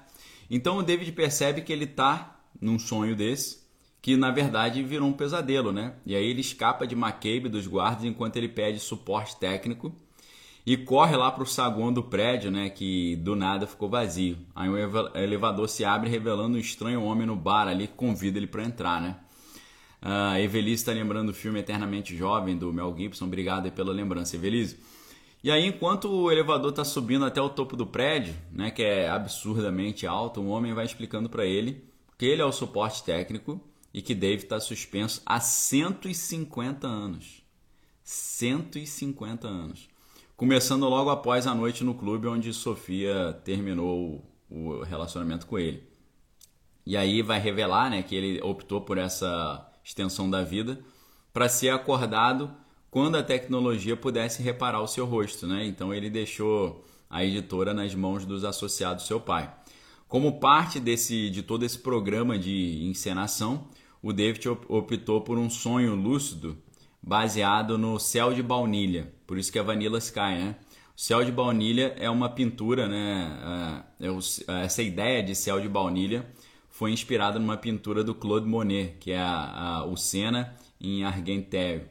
Então 0.50 0.78
o 0.78 0.84
David 0.84 1.12
percebe 1.14 1.62
que 1.62 1.72
ele 1.72 1.86
está 1.86 2.40
num 2.60 2.78
sonho 2.78 3.16
desse, 3.16 3.64
que 4.02 4.18
na 4.18 4.30
verdade 4.30 4.84
virou 4.84 5.08
um 5.08 5.14
pesadelo, 5.14 5.72
né? 5.72 5.96
E 6.06 6.16
aí 6.16 6.26
ele 6.26 6.42
escapa 6.42 6.86
de 6.86 6.96
McCabe 6.96 7.50
dos 7.50 7.66
guardas 7.66 8.04
enquanto 8.04 8.36
ele 8.36 8.50
pede 8.50 8.80
suporte 8.80 9.38
técnico 9.38 9.96
e 10.66 10.76
corre 10.76 11.16
lá 11.16 11.32
para 11.32 11.44
o 11.44 11.48
saguão 11.48 11.94
do 11.94 12.04
prédio, 12.04 12.50
né, 12.50 12.70
que 12.70 13.16
do 13.18 13.36
nada 13.36 13.68
ficou 13.68 13.88
vazio. 13.88 14.38
Aí 14.56 14.68
o 14.68 14.78
elevador 15.16 15.70
se 15.70 15.86
abre 15.86 16.10
revelando 16.10 16.58
um 16.58 16.60
estranho 16.60 17.04
homem 17.04 17.28
no 17.28 17.36
bar 17.36 17.68
ali 17.68 17.88
que 17.88 17.94
convida 17.94 18.38
ele 18.38 18.48
para 18.48 18.64
entrar, 18.64 19.02
né? 19.02 19.16
Uh, 20.06 20.38
Evelise 20.38 20.84
está 20.84 20.92
lembrando 20.92 21.30
o 21.30 21.34
filme 21.34 21.60
Eternamente 21.60 22.16
Jovem 22.16 22.56
do 22.56 22.72
Mel 22.72 22.94
Gibson. 22.96 23.26
Obrigado 23.26 23.72
pela 23.72 23.92
lembrança, 23.92 24.36
Evelise. 24.36 24.78
E 25.44 25.50
aí, 25.50 25.66
enquanto 25.66 26.08
o 26.08 26.32
elevador 26.32 26.70
está 26.70 26.86
subindo 26.86 27.26
até 27.26 27.42
o 27.42 27.50
topo 27.50 27.76
do 27.76 27.88
prédio, 27.88 28.36
né, 28.52 28.70
que 28.70 28.84
é 28.84 29.10
absurdamente 29.10 30.06
alto, 30.06 30.40
um 30.40 30.50
homem 30.50 30.76
vai 30.76 30.86
explicando 30.86 31.28
para 31.28 31.44
ele 31.44 31.84
que 32.20 32.26
ele 32.26 32.40
é 32.42 32.46
o 32.46 32.52
suporte 32.52 33.04
técnico 33.04 33.60
e 33.92 34.00
que 34.00 34.14
Dave 34.14 34.44
está 34.44 34.60
suspenso 34.60 35.24
há 35.26 35.40
150 35.40 36.86
anos. 36.86 37.44
150 38.04 39.48
anos. 39.48 39.90
Começando 40.38 40.88
logo 40.88 41.10
após 41.10 41.48
a 41.48 41.56
noite 41.56 41.84
no 41.84 41.96
clube 41.96 42.28
onde 42.28 42.54
Sofia 42.54 43.34
terminou 43.44 44.24
o 44.52 44.84
relacionamento 44.84 45.48
com 45.48 45.58
ele. 45.58 45.84
E 46.86 46.96
aí 46.96 47.24
vai 47.24 47.40
revelar 47.40 47.90
né, 47.90 48.04
que 48.04 48.16
ele 48.16 48.40
optou 48.44 48.82
por 48.82 49.00
essa 49.00 49.72
extensão 49.86 50.30
da 50.30 50.44
vida, 50.44 50.80
para 51.32 51.48
ser 51.48 51.70
acordado 51.70 52.52
quando 52.90 53.18
a 53.18 53.24
tecnologia 53.24 53.96
pudesse 53.96 54.42
reparar 54.42 54.82
o 54.82 54.88
seu 54.88 55.06
rosto. 55.06 55.46
Né? 55.46 55.66
Então 55.68 55.94
ele 55.94 56.10
deixou 56.10 56.84
a 57.10 57.24
editora 57.24 57.74
nas 57.74 57.94
mãos 57.94 58.26
dos 58.26 58.44
associados 58.44 59.04
do 59.04 59.08
seu 59.08 59.20
pai. 59.20 59.54
Como 60.08 60.40
parte 60.40 60.80
desse, 60.80 61.30
de 61.30 61.44
todo 61.44 61.64
esse 61.64 61.78
programa 61.78 62.38
de 62.40 62.84
encenação, 62.86 63.68
o 64.02 64.12
David 64.12 64.50
optou 64.68 65.22
por 65.22 65.38
um 65.38 65.50
sonho 65.50 65.94
lúcido 65.96 66.58
baseado 67.02 67.78
no 67.78 68.00
céu 68.00 68.34
de 68.34 68.42
baunilha, 68.42 69.14
por 69.28 69.38
isso 69.38 69.52
que 69.52 69.60
é 69.60 69.64
Vanilla 69.64 70.00
Sky, 70.00 70.20
né? 70.20 70.56
O 70.96 71.00
céu 71.00 71.24
de 71.24 71.32
baunilha 71.32 71.94
é 72.00 72.10
uma 72.10 72.30
pintura, 72.30 72.88
né? 72.88 73.84
É, 74.00 74.08
é 74.08 74.64
essa 74.64 74.82
ideia 74.82 75.22
de 75.22 75.36
céu 75.36 75.60
de 75.60 75.68
baunilha 75.68 76.26
foi 76.76 76.92
inspirada 76.92 77.40
numa 77.40 77.56
pintura 77.56 78.04
do 78.04 78.14
Claude 78.14 78.46
Monet, 78.46 78.98
que 79.00 79.12
é 79.12 79.18
a, 79.18 79.78
a, 79.78 79.86
o 79.86 79.96
Senna 79.96 80.54
em 80.80 81.06
Argenteuil. 81.06 81.84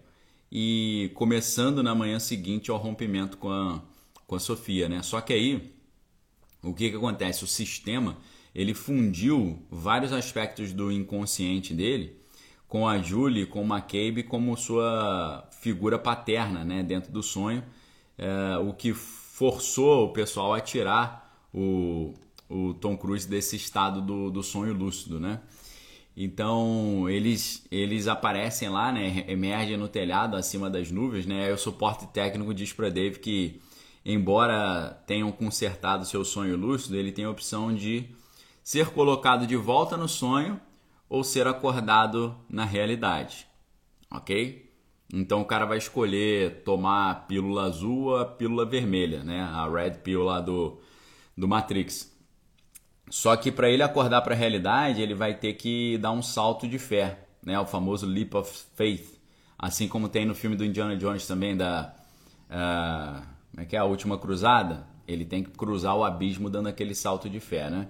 E 0.53 1.11
começando 1.15 1.83
na 1.83 1.95
manhã 1.95 2.19
seguinte 2.19 2.71
ao 2.71 2.77
rompimento 2.77 3.39
com 3.39 3.51
a, 3.51 3.81
com 4.27 4.37
a 4.37 4.39
Sofia, 4.39 4.87
né? 4.87 5.01
Só 5.01 5.23
que 5.23 5.33
aí, 5.33 5.75
o 6.63 6.75
que, 6.75 6.91
que 6.91 6.97
acontece? 6.97 7.45
O 7.45 7.47
sistema, 7.47 8.19
ele 8.55 8.75
fundiu 8.75 9.59
vários 9.71 10.13
aspectos 10.13 10.71
do 10.71 10.93
inconsciente 10.93 11.73
dele 11.73 12.21
com 12.69 12.87
a 12.87 12.99
Julie, 12.99 13.47
com 13.47 13.65
McCabe 13.65 14.23
como 14.23 14.55
sua 14.55 15.49
figura 15.63 15.99
paterna, 15.99 16.63
né? 16.63 16.83
Dentro 16.83 17.11
do 17.11 17.23
sonho, 17.23 17.65
é, 18.19 18.59
o 18.59 18.75
que 18.75 18.93
forçou 18.93 20.05
o 20.05 20.13
pessoal 20.13 20.53
a 20.53 20.61
tirar 20.61 21.43
o, 21.55 22.13
o 22.49 22.75
Tom 22.75 22.97
Cruise 22.97 23.29
desse 23.29 23.57
estado 23.57 24.01
do, 24.01 24.31
do 24.31 24.43
sonho 24.43 24.73
lúcido, 24.73 25.19
né? 25.19 25.41
Então 26.17 27.09
eles 27.09 27.67
eles 27.71 28.07
aparecem 28.07 28.69
lá, 28.69 28.93
né? 28.93 29.25
Emergem 29.27 29.77
no 29.77 29.89
telhado 29.89 30.37
acima 30.37 30.71
das 30.71 30.91
nuvens, 30.91 31.27
né? 31.27 31.53
O 31.53 31.59
suporte 31.59 32.07
técnico 32.09 32.55
diz 32.55 32.73
para 32.73 32.89
Dave 32.89 33.19
que 33.19 33.61
embora 34.05 35.03
tenham 35.07 35.33
consertado 35.33 36.05
seu 36.05 36.25
sonho 36.25 36.57
lúcido, 36.57 36.97
ele 36.97 37.11
tem 37.11 37.25
a 37.25 37.31
opção 37.31 37.75
de 37.75 38.09
ser 38.63 38.91
colocado 38.91 39.47
de 39.47 39.57
volta 39.57 39.97
no 39.97 40.09
sonho 40.09 40.61
ou 41.09 41.25
ser 41.25 41.47
acordado 41.47 42.37
na 42.49 42.65
realidade, 42.65 43.47
ok? 44.11 44.65
Então 45.13 45.43
o 45.43 45.45
cara 45.45 45.65
vai 45.65 45.79
escolher 45.79 46.63
tomar 46.65 47.11
a 47.11 47.15
pílula 47.15 47.65
azul 47.65 48.07
ou 48.07 48.17
a 48.19 48.25
pílula 48.25 48.65
vermelha, 48.65 49.23
né? 49.23 49.43
A 49.43 49.69
red 49.69 49.99
pill 50.03 50.23
lá 50.23 50.41
do, 50.41 50.81
do 51.37 51.47
Matrix. 51.47 52.14
Só 53.11 53.37
que 53.37 53.53
para 53.53 53.71
ele 53.71 53.83
acordar 53.83 54.23
para 54.23 54.35
a 54.35 54.37
realidade, 54.37 55.03
ele 55.03 55.15
vai 55.15 55.35
ter 55.35 55.55
que 55.55 55.99
dar 55.99 56.13
um 56.13 56.23
salto 56.23 56.67
de 56.67 56.79
fé, 56.79 57.19
né? 57.45 57.59
O 57.61 57.67
famoso 57.67 58.07
leap 58.07 58.35
of 58.35 58.65
faith, 58.75 59.19
assim 59.59 59.87
como 59.87 60.09
tem 60.09 60.25
no 60.25 60.35
filme 60.35 60.57
do 60.57 60.65
Indiana 60.65 60.97
Jones 60.97 61.27
também 61.27 61.57
da 61.57 61.95
uh, 62.51 63.23
como 63.51 63.63
é 63.63 63.65
que 63.65 63.77
é 63.77 63.79
a 63.79 63.85
última 63.85 64.19
cruzada, 64.19 64.87
ele 65.07 65.25
tem 65.25 65.45
que 65.45 65.51
cruzar 65.51 65.95
o 65.97 66.03
abismo 66.03 66.51
dando 66.51 66.69
aquele 66.69 66.95
salto 66.95 67.29
de 67.29 67.39
fé, 67.39 67.71
né? 67.71 67.87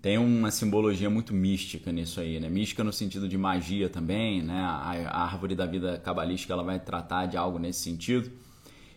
Tem 0.00 0.16
uma 0.16 0.50
simbologia 0.50 1.10
muito 1.10 1.34
mística 1.34 1.92
nisso 1.92 2.20
aí, 2.20 2.40
né? 2.40 2.48
Mística 2.48 2.82
no 2.82 2.92
sentido 2.92 3.28
de 3.28 3.36
magia 3.36 3.90
também, 3.90 4.42
né? 4.42 4.58
A, 4.58 5.10
a 5.10 5.24
árvore 5.24 5.54
da 5.54 5.66
vida 5.66 5.98
cabalística 5.98 6.52
ela 6.54 6.62
vai 6.62 6.80
tratar 6.80 7.26
de 7.26 7.36
algo 7.36 7.58
nesse 7.58 7.80
sentido. 7.80 8.30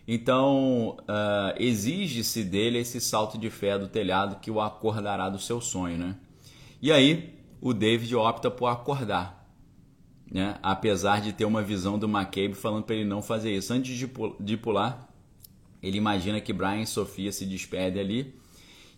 Então, 0.08 0.98
uh, 1.02 1.56
exige-se 1.58 2.44
dele 2.44 2.80
esse 2.80 3.00
salto 3.00 3.38
de 3.38 3.50
fé 3.50 3.80
do 3.80 3.88
telhado 3.88 4.40
que 4.40 4.52
o 4.52 4.60
acordará 4.60 5.30
do 5.30 5.40
seu 5.40 5.62
sonho, 5.62 5.98
né? 5.98 6.16
E 6.82 6.92
aí, 6.92 7.40
o 7.62 7.74
David 7.74 8.14
opta 8.16 8.52
por 8.52 8.68
acordar, 8.68 9.50
né? 10.30 10.58
Apesar 10.62 11.22
de 11.22 11.32
ter 11.32 11.46
uma 11.46 11.62
visão 11.62 11.98
do 11.98 12.08
McCabe 12.08 12.54
falando 12.54 12.84
para 12.84 12.96
ele 12.96 13.06
não 13.06 13.22
fazer 13.22 13.56
isso. 13.56 13.74
Antes 13.74 13.98
de 14.40 14.58
pular, 14.58 15.10
ele 15.82 15.98
imagina 15.98 16.42
que 16.42 16.52
Brian 16.52 16.82
e 16.82 16.88
Sofia 16.88 17.32
se 17.32 17.46
despedem 17.46 18.02
ali 18.02 18.36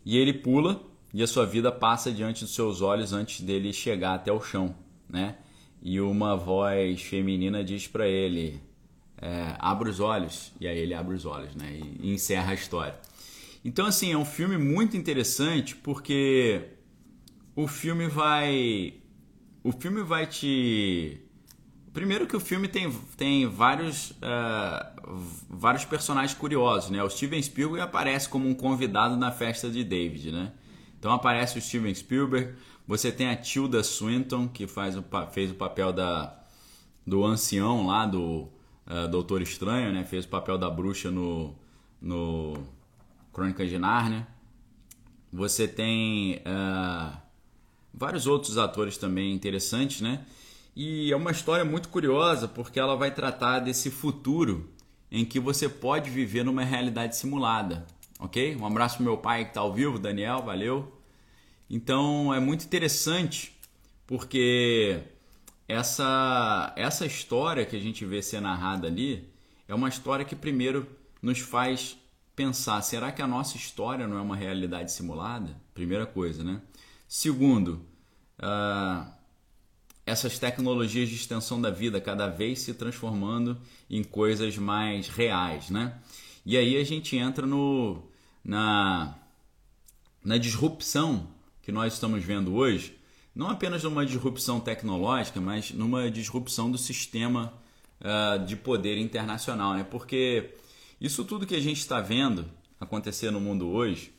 e 0.04 0.18
ele 0.18 0.34
pula 0.34 0.82
e 1.14 1.24
a 1.24 1.28
sua 1.28 1.46
vida 1.46 1.72
passa 1.72 2.12
diante 2.12 2.44
dos 2.44 2.54
seus 2.54 2.82
olhos 2.82 3.14
antes 3.14 3.42
dele 3.42 3.72
chegar 3.72 4.16
até 4.16 4.32
o 4.32 4.42
chão, 4.42 4.76
né? 5.10 5.38
E 5.82 6.02
uma 6.02 6.36
voz 6.36 7.02
feminina 7.02 7.64
diz 7.64 7.88
para 7.88 8.08
ele: 8.08 8.60
é, 9.22 9.56
abre 9.60 9.90
os 9.90 10.00
olhos, 10.00 10.52
e 10.60 10.68
aí 10.68 10.78
ele 10.78 10.94
abre 10.94 11.16
os 11.16 11.26
olhos, 11.26 11.56
né? 11.56 11.72
E, 11.72 12.08
e 12.08 12.14
encerra 12.14 12.52
a 12.52 12.54
história. 12.54 12.96
Então, 13.64 13.86
assim, 13.88 14.12
é 14.12 14.18
um 14.18 14.26
filme 14.26 14.58
muito 14.58 14.96
interessante 14.96 15.76
porque 15.76 16.62
o 17.56 17.68
filme 17.68 18.08
vai. 18.08 18.94
O 19.64 19.72
filme 19.72 20.04
vai 20.04 20.28
te. 20.28 21.20
Primeiro 21.92 22.28
que 22.28 22.36
o 22.36 22.40
filme 22.40 22.68
tem, 22.68 22.92
tem 23.16 23.48
vários, 23.48 24.12
uh, 24.12 25.02
vários 25.50 25.86
personagens 25.86 26.38
curiosos, 26.38 26.92
né? 26.92 27.02
O 27.02 27.10
Steven 27.10 27.42
Spielberg 27.42 27.82
aparece 27.82 28.28
como 28.28 28.48
um 28.50 28.54
convidado 28.54 29.16
na 29.16 29.32
festa 29.32 29.70
de 29.72 29.84
David, 29.84 30.32
né? 30.32 30.52
Então 31.00 31.12
aparece 31.14 31.58
o 31.58 31.62
Steven 31.62 31.96
Spielberg, 31.96 32.54
você 32.86 33.12
tem 33.12 33.30
a 33.30 33.36
Tilda 33.36 33.82
Swinton, 33.82 34.48
que 34.48 34.68
faz 34.68 34.98
o, 34.98 35.04
fez 35.32 35.52
o 35.52 35.56
papel 35.56 35.94
da, 35.94 36.38
do 37.08 37.24
ancião 37.24 37.88
lá, 37.88 38.06
do 38.06 38.50
uh, 38.88 39.08
Doutor 39.08 39.42
Estranho, 39.42 39.92
né? 39.92 40.04
Fez 40.04 40.26
o 40.26 40.28
papel 40.28 40.58
da 40.58 40.70
bruxa 40.70 41.12
no, 41.12 41.56
no 42.02 42.54
Crônicas 43.34 43.70
de 43.70 43.78
Nárnia. 43.78 44.28
Você 45.32 45.68
tem 45.68 46.38
uh, 46.38 47.18
vários 47.94 48.28
outros 48.28 48.58
atores 48.58 48.98
também 48.98 49.34
interessantes, 49.34 50.02
né? 50.02 50.26
E 50.76 51.12
é 51.12 51.16
uma 51.16 51.32
história 51.32 51.64
muito 51.64 51.90
curiosa 51.90 52.48
porque 52.48 52.80
ela 52.80 52.96
vai 52.96 53.12
tratar 53.12 53.60
desse 53.60 53.90
futuro 53.90 54.70
em 55.10 55.24
que 55.24 55.40
você 55.40 55.70
pode 55.70 56.10
viver 56.10 56.44
numa 56.44 56.64
realidade 56.64 57.16
simulada, 57.16 57.86
ok? 58.20 58.56
Um 58.58 58.66
abraço 58.66 58.98
pro 58.98 59.06
meu 59.06 59.18
pai 59.18 59.46
que 59.46 59.52
está 59.52 59.62
ao 59.62 59.74
vivo, 59.74 59.98
Daniel, 59.98 60.42
valeu. 60.42 60.92
Então 61.70 62.34
é 62.34 62.40
muito 62.40 62.66
interessante 62.66 63.56
porque 64.06 65.02
essa, 65.68 66.74
essa 66.76 67.06
história 67.06 67.66
que 67.66 67.76
a 67.76 67.80
gente 67.80 68.06
vê 68.06 68.22
ser 68.22 68.40
narrada 68.40 68.88
ali 68.88 69.30
é 69.68 69.74
uma 69.74 69.90
história 69.90 70.24
que 70.24 70.36
primeiro 70.36 70.88
nos 71.22 71.40
faz 71.40 71.98
pensar, 72.36 72.82
será 72.82 73.12
que 73.12 73.22
a 73.22 73.28
nossa 73.28 73.58
história 73.58 74.08
não 74.08 74.18
é 74.18 74.22
uma 74.22 74.36
realidade 74.36 74.92
simulada? 74.92 75.56
Primeira 75.74 76.06
coisa, 76.06 76.44
né? 76.44 76.62
Segundo, 77.08 77.82
uh, 78.40 79.10
essas 80.06 80.38
tecnologias 80.38 81.10
de 81.10 81.16
extensão 81.16 81.60
da 81.60 81.72
vida 81.72 82.00
cada 82.00 82.28
vez 82.28 82.60
se 82.60 82.74
transformando 82.74 83.58
em 83.90 84.04
coisas 84.04 84.58
mais 84.58 85.08
reais, 85.08 85.70
né? 85.70 85.98
E 86.46 86.58
aí 86.58 86.78
a 86.78 86.84
gente 86.84 87.16
entra 87.16 87.48
no, 87.48 88.04
na, 88.44 89.16
na 90.24 90.38
disrupção 90.38 91.28
que 91.64 91.72
nós 91.72 91.94
estamos 91.94 92.24
vendo 92.24 92.54
hoje, 92.54 92.95
não 93.36 93.50
apenas 93.50 93.84
numa 93.84 94.06
disrupção 94.06 94.60
tecnológica, 94.60 95.42
mas 95.42 95.72
numa 95.72 96.10
disrupção 96.10 96.72
do 96.72 96.78
sistema 96.78 97.54
uh, 98.00 98.44
de 98.46 98.56
poder 98.56 98.98
internacional, 98.98 99.74
né? 99.74 99.84
Porque 99.84 100.56
isso 101.02 101.26
tudo 101.26 101.46
que 101.46 101.56
a 101.56 101.62
gente 101.62 101.80
está 101.80 102.00
vendo 102.00 102.46
acontecer 102.80 103.32
no 103.32 103.42
mundo 103.42 103.68
hoje 103.68 104.14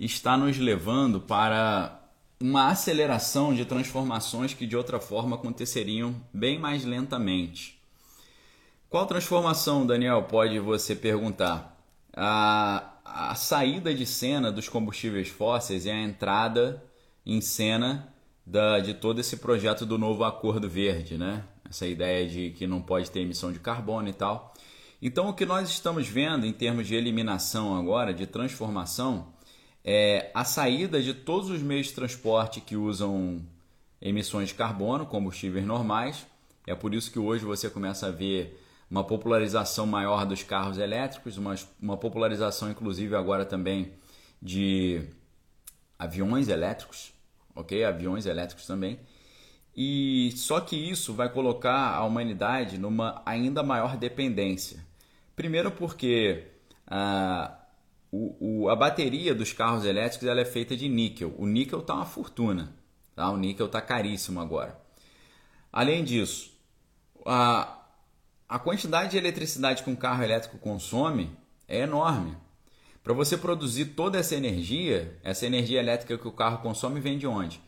está 0.00 0.36
nos 0.36 0.56
levando 0.56 1.20
para 1.20 2.00
uma 2.40 2.68
aceleração 2.68 3.54
de 3.54 3.64
transformações 3.64 4.54
que 4.54 4.66
de 4.66 4.76
outra 4.76 4.98
forma 4.98 5.36
aconteceriam 5.36 6.14
bem 6.32 6.58
mais 6.58 6.84
lentamente. 6.84 7.78
Qual 8.88 9.04
transformação, 9.04 9.86
Daniel, 9.86 10.22
pode 10.22 10.58
você 10.58 10.94
perguntar? 10.94 11.76
A, 12.14 12.92
a 13.04 13.34
saída 13.34 13.94
de 13.94 14.06
cena 14.06 14.50
dos 14.50 14.68
combustíveis 14.68 15.28
fósseis 15.28 15.84
e 15.84 15.90
a 15.90 16.00
entrada 16.00 16.82
em 17.26 17.40
cena 17.40 18.08
da, 18.48 18.78
de 18.80 18.94
todo 18.94 19.20
esse 19.20 19.36
projeto 19.36 19.84
do 19.84 19.98
novo 19.98 20.24
Acordo 20.24 20.68
Verde, 20.68 21.18
né? 21.18 21.44
Essa 21.68 21.86
ideia 21.86 22.26
de 22.26 22.50
que 22.50 22.66
não 22.66 22.80
pode 22.80 23.10
ter 23.10 23.20
emissão 23.20 23.52
de 23.52 23.58
carbono 23.58 24.08
e 24.08 24.12
tal. 24.14 24.54
Então, 25.02 25.28
o 25.28 25.34
que 25.34 25.44
nós 25.44 25.68
estamos 25.68 26.08
vendo 26.08 26.46
em 26.46 26.52
termos 26.52 26.86
de 26.86 26.94
eliminação 26.94 27.76
agora, 27.76 28.12
de 28.14 28.26
transformação, 28.26 29.34
é 29.84 30.30
a 30.34 30.44
saída 30.44 31.02
de 31.02 31.12
todos 31.12 31.50
os 31.50 31.62
meios 31.62 31.88
de 31.88 31.92
transporte 31.92 32.60
que 32.60 32.74
usam 32.74 33.42
emissões 34.00 34.48
de 34.48 34.54
carbono, 34.54 35.04
combustíveis 35.04 35.66
normais. 35.66 36.26
É 36.66 36.74
por 36.74 36.94
isso 36.94 37.12
que 37.12 37.18
hoje 37.18 37.44
você 37.44 37.68
começa 37.68 38.06
a 38.06 38.10
ver 38.10 38.58
uma 38.90 39.04
popularização 39.04 39.86
maior 39.86 40.24
dos 40.24 40.42
carros 40.42 40.78
elétricos, 40.78 41.36
uma, 41.36 41.54
uma 41.80 41.98
popularização 41.98 42.70
inclusive 42.70 43.14
agora 43.14 43.44
também 43.44 43.92
de 44.40 45.02
aviões 45.98 46.48
elétricos, 46.48 47.12
ok? 47.58 47.84
Aviões 47.84 48.24
elétricos 48.24 48.66
também. 48.66 48.98
E 49.76 50.32
só 50.36 50.60
que 50.60 50.76
isso 50.76 51.12
vai 51.12 51.28
colocar 51.28 51.94
a 51.94 52.04
humanidade 52.04 52.78
numa 52.78 53.22
ainda 53.24 53.62
maior 53.62 53.96
dependência. 53.96 54.84
Primeiro 55.36 55.70
porque 55.70 56.46
a, 56.86 57.56
o, 58.10 58.62
o, 58.64 58.68
a 58.68 58.76
bateria 58.76 59.34
dos 59.34 59.52
carros 59.52 59.84
elétricos 59.84 60.26
ela 60.26 60.40
é 60.40 60.44
feita 60.44 60.76
de 60.76 60.88
níquel. 60.88 61.34
O 61.38 61.46
níquel 61.46 61.80
está 61.80 61.94
uma 61.94 62.06
fortuna. 62.06 62.72
Tá? 63.14 63.30
O 63.30 63.36
níquel 63.36 63.66
está 63.66 63.80
caríssimo 63.80 64.40
agora. 64.40 64.80
Além 65.72 66.02
disso, 66.02 66.50
a, 67.26 67.78
a 68.48 68.58
quantidade 68.58 69.12
de 69.12 69.18
eletricidade 69.18 69.82
que 69.82 69.90
um 69.90 69.96
carro 69.96 70.22
elétrico 70.22 70.58
consome 70.58 71.30
é 71.68 71.80
enorme. 71.80 72.36
Para 73.08 73.14
você 73.14 73.38
produzir 73.38 73.86
toda 73.94 74.18
essa 74.18 74.36
energia, 74.36 75.18
essa 75.24 75.46
energia 75.46 75.80
elétrica 75.80 76.18
que 76.18 76.28
o 76.28 76.30
carro 76.30 76.58
consome 76.58 77.00
vem 77.00 77.16
de 77.16 77.26
onde? 77.26 77.58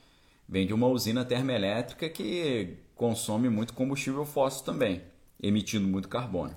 Vem 0.46 0.66
de 0.66 0.74
uma 0.74 0.86
usina 0.86 1.24
termoelétrica 1.24 2.10
que 2.10 2.76
consome 2.94 3.48
muito 3.48 3.72
combustível 3.72 4.26
fóssil 4.26 4.66
também, 4.66 5.00
emitindo 5.42 5.88
muito 5.88 6.08
carbono. 6.08 6.54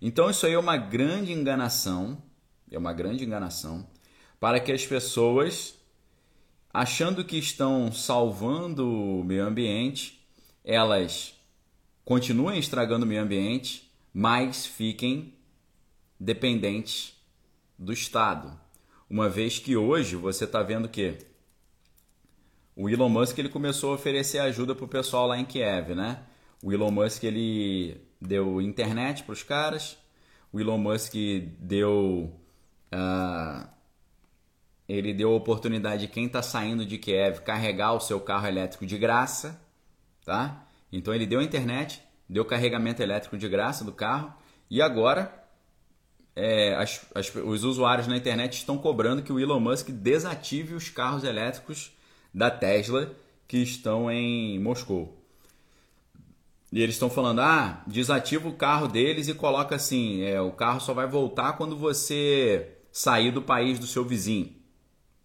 Então 0.00 0.30
isso 0.30 0.46
aí 0.46 0.52
é 0.52 0.58
uma 0.58 0.76
grande 0.76 1.32
enganação, 1.32 2.22
é 2.70 2.78
uma 2.78 2.92
grande 2.92 3.24
enganação 3.24 3.84
para 4.38 4.60
que 4.60 4.70
as 4.70 4.86
pessoas, 4.86 5.74
achando 6.72 7.24
que 7.24 7.38
estão 7.38 7.90
salvando 7.90 8.88
o 8.88 9.24
meio 9.24 9.44
ambiente, 9.44 10.24
elas 10.64 11.34
continuem 12.04 12.60
estragando 12.60 13.04
o 13.04 13.08
meio 13.08 13.22
ambiente, 13.22 13.90
mas 14.14 14.64
fiquem 14.64 15.34
dependentes 16.20 17.20
do 17.78 17.92
Estado. 17.92 18.58
Uma 19.08 19.28
vez 19.28 19.58
que 19.58 19.76
hoje 19.76 20.16
você 20.16 20.44
está 20.44 20.62
vendo 20.62 20.88
que 20.88 21.18
o 22.74 22.88
Elon 22.88 23.08
Musk 23.08 23.38
ele 23.38 23.48
começou 23.48 23.92
a 23.92 23.94
oferecer 23.94 24.38
ajuda 24.38 24.74
para 24.74 24.84
o 24.84 24.88
pessoal 24.88 25.26
lá 25.26 25.38
em 25.38 25.44
Kiev, 25.44 25.94
né? 25.94 26.22
O 26.62 26.72
Elon 26.72 26.90
Musk 26.90 27.22
ele 27.24 28.00
deu 28.20 28.60
internet 28.62 29.22
para 29.24 29.32
os 29.32 29.42
caras. 29.42 29.98
O 30.52 30.60
Elon 30.60 30.78
Musk 30.78 31.14
deu 31.58 32.32
uh, 32.92 33.68
ele 34.88 35.12
deu 35.12 35.32
a 35.32 35.36
oportunidade 35.36 36.06
de 36.06 36.12
quem 36.12 36.26
está 36.26 36.42
saindo 36.42 36.84
de 36.84 36.98
Kiev 36.98 37.40
carregar 37.40 37.92
o 37.92 38.00
seu 38.00 38.20
carro 38.20 38.46
elétrico 38.46 38.86
de 38.86 38.98
graça, 38.98 39.60
tá? 40.24 40.66
Então 40.90 41.14
ele 41.14 41.26
deu 41.26 41.40
internet, 41.40 42.02
deu 42.28 42.44
carregamento 42.44 43.02
elétrico 43.02 43.36
de 43.36 43.48
graça 43.48 43.84
do 43.84 43.92
carro 43.92 44.34
e 44.70 44.80
agora 44.80 45.41
é, 46.34 46.74
as, 46.74 47.04
as, 47.14 47.34
os 47.34 47.64
usuários 47.64 48.06
na 48.06 48.16
internet 48.16 48.54
estão 48.54 48.78
cobrando 48.78 49.22
que 49.22 49.32
o 49.32 49.38
Elon 49.38 49.60
Musk 49.60 49.90
desative 49.90 50.74
os 50.74 50.88
carros 50.88 51.24
elétricos 51.24 51.92
da 52.32 52.50
Tesla 52.50 53.14
que 53.46 53.58
estão 53.58 54.10
em 54.10 54.58
Moscou. 54.58 55.18
E 56.72 56.80
eles 56.82 56.94
estão 56.94 57.10
falando: 57.10 57.40
ah, 57.40 57.82
desativa 57.86 58.48
o 58.48 58.54
carro 58.54 58.88
deles 58.88 59.28
e 59.28 59.34
coloca 59.34 59.76
assim: 59.76 60.22
é, 60.22 60.40
o 60.40 60.52
carro 60.52 60.80
só 60.80 60.94
vai 60.94 61.06
voltar 61.06 61.52
quando 61.54 61.76
você 61.76 62.78
sair 62.90 63.30
do 63.30 63.42
país 63.42 63.78
do 63.78 63.86
seu 63.86 64.04
vizinho. 64.04 64.54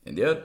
Entendeu? 0.02 0.44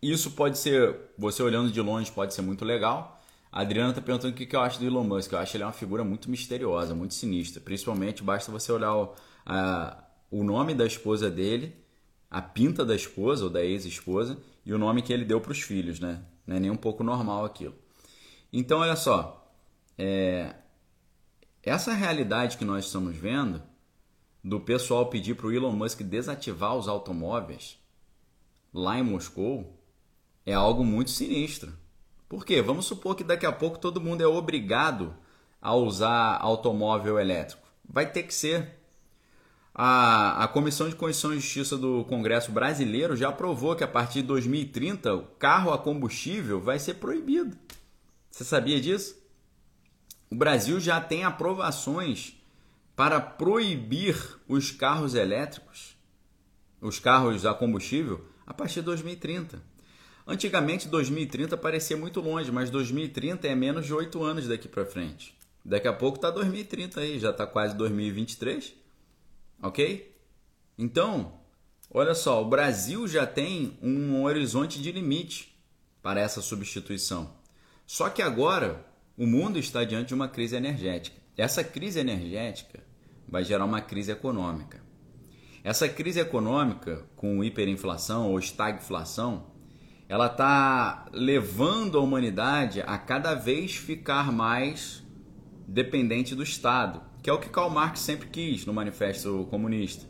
Isso 0.00 0.32
pode 0.32 0.58
ser, 0.58 0.96
você 1.16 1.42
olhando 1.42 1.72
de 1.72 1.80
longe, 1.80 2.12
pode 2.12 2.34
ser 2.34 2.42
muito 2.42 2.64
legal. 2.64 3.17
A 3.50 3.62
Adriana 3.62 3.90
está 3.90 4.02
perguntando 4.02 4.34
o 4.34 4.36
que 4.36 4.54
eu 4.54 4.60
acho 4.60 4.78
do 4.78 4.86
Elon 4.86 5.04
Musk. 5.04 5.32
Eu 5.32 5.38
acho 5.38 5.56
ele 5.56 5.64
uma 5.64 5.72
figura 5.72 6.04
muito 6.04 6.30
misteriosa, 6.30 6.94
muito 6.94 7.14
sinistra. 7.14 7.60
Principalmente, 7.60 8.22
basta 8.22 8.52
você 8.52 8.70
olhar 8.70 8.94
o, 8.94 9.14
a, 9.44 10.04
o 10.30 10.44
nome 10.44 10.74
da 10.74 10.86
esposa 10.86 11.30
dele, 11.30 11.74
a 12.30 12.42
pinta 12.42 12.84
da 12.84 12.94
esposa 12.94 13.44
ou 13.44 13.50
da 13.50 13.64
ex-esposa 13.64 14.38
e 14.64 14.72
o 14.72 14.78
nome 14.78 15.02
que 15.02 15.12
ele 15.12 15.24
deu 15.24 15.40
para 15.40 15.52
os 15.52 15.60
filhos, 15.60 15.98
né? 15.98 16.22
Não 16.46 16.56
é 16.56 16.60
nem 16.60 16.70
um 16.70 16.76
pouco 16.76 17.02
normal 17.02 17.44
aquilo. 17.44 17.74
Então, 18.52 18.80
olha 18.80 18.96
só, 18.96 19.50
é, 19.96 20.54
essa 21.62 21.92
realidade 21.92 22.56
que 22.56 22.64
nós 22.64 22.84
estamos 22.84 23.16
vendo 23.16 23.62
do 24.44 24.60
pessoal 24.60 25.06
pedir 25.06 25.34
para 25.34 25.46
o 25.46 25.52
Elon 25.52 25.72
Musk 25.72 26.02
desativar 26.02 26.76
os 26.76 26.88
automóveis 26.88 27.78
lá 28.72 28.98
em 28.98 29.02
Moscou 29.02 29.78
é 30.46 30.54
algo 30.54 30.84
muito 30.84 31.10
sinistro. 31.10 31.72
Por 32.28 32.44
quê? 32.44 32.60
Vamos 32.60 32.86
supor 32.86 33.16
que 33.16 33.24
daqui 33.24 33.46
a 33.46 33.52
pouco 33.52 33.78
todo 33.78 34.00
mundo 34.00 34.22
é 34.22 34.26
obrigado 34.26 35.14
a 35.60 35.74
usar 35.74 36.38
automóvel 36.40 37.18
elétrico. 37.18 37.66
Vai 37.88 38.10
ter 38.10 38.24
que 38.24 38.34
ser. 38.34 38.76
A, 39.74 40.44
a 40.44 40.48
Comissão 40.48 40.88
de 40.88 40.96
Constituição 40.96 41.32
e 41.32 41.40
Justiça 41.40 41.78
do 41.78 42.04
Congresso 42.04 42.50
Brasileiro 42.50 43.16
já 43.16 43.28
aprovou 43.28 43.76
que 43.76 43.84
a 43.84 43.88
partir 43.88 44.22
de 44.22 44.28
2030 44.28 45.14
o 45.14 45.22
carro 45.38 45.72
a 45.72 45.78
combustível 45.78 46.60
vai 46.60 46.78
ser 46.78 46.94
proibido. 46.94 47.56
Você 48.30 48.44
sabia 48.44 48.80
disso? 48.80 49.16
O 50.30 50.34
Brasil 50.34 50.78
já 50.80 51.00
tem 51.00 51.24
aprovações 51.24 52.36
para 52.94 53.20
proibir 53.20 54.16
os 54.48 54.70
carros 54.72 55.14
elétricos, 55.14 55.96
os 56.80 56.98
carros 56.98 57.46
a 57.46 57.54
combustível, 57.54 58.26
a 58.44 58.52
partir 58.52 58.80
de 58.80 58.86
2030. 58.86 59.62
Antigamente, 60.30 60.88
2030 60.88 61.56
parecia 61.56 61.96
muito 61.96 62.20
longe, 62.20 62.52
mas 62.52 62.68
2030 62.68 63.48
é 63.48 63.54
menos 63.54 63.86
de 63.86 63.94
oito 63.94 64.22
anos 64.22 64.46
daqui 64.46 64.68
para 64.68 64.84
frente. 64.84 65.34
Daqui 65.64 65.88
a 65.88 65.92
pouco 65.92 66.18
está 66.18 66.30
2030 66.30 67.00
aí, 67.00 67.18
já 67.18 67.30
está 67.30 67.46
quase 67.46 67.74
2023, 67.74 68.74
ok? 69.62 70.14
Então, 70.76 71.40
olha 71.90 72.14
só, 72.14 72.42
o 72.42 72.48
Brasil 72.48 73.08
já 73.08 73.26
tem 73.26 73.78
um 73.80 74.22
horizonte 74.22 74.82
de 74.82 74.92
limite 74.92 75.58
para 76.02 76.20
essa 76.20 76.42
substituição. 76.42 77.32
Só 77.86 78.10
que 78.10 78.20
agora 78.20 78.84
o 79.16 79.26
mundo 79.26 79.58
está 79.58 79.82
diante 79.82 80.08
de 80.08 80.14
uma 80.14 80.28
crise 80.28 80.54
energética. 80.54 81.16
Essa 81.38 81.64
crise 81.64 82.00
energética 82.00 82.80
vai 83.26 83.44
gerar 83.44 83.64
uma 83.64 83.80
crise 83.80 84.12
econômica. 84.12 84.82
Essa 85.64 85.88
crise 85.88 86.20
econômica, 86.20 87.06
com 87.16 87.42
hiperinflação 87.42 88.30
ou 88.30 88.38
estagflação, 88.38 89.57
ela 90.08 90.26
está 90.26 91.06
levando 91.12 91.98
a 91.98 92.00
humanidade 92.00 92.80
a 92.80 92.96
cada 92.96 93.34
vez 93.34 93.76
ficar 93.76 94.32
mais 94.32 95.06
dependente 95.66 96.34
do 96.34 96.42
Estado, 96.42 97.02
que 97.22 97.28
é 97.28 97.32
o 97.32 97.38
que 97.38 97.50
Karl 97.50 97.68
Marx 97.68 98.00
sempre 98.00 98.28
quis 98.28 98.64
no 98.64 98.72
Manifesto 98.72 99.46
Comunista. 99.50 100.06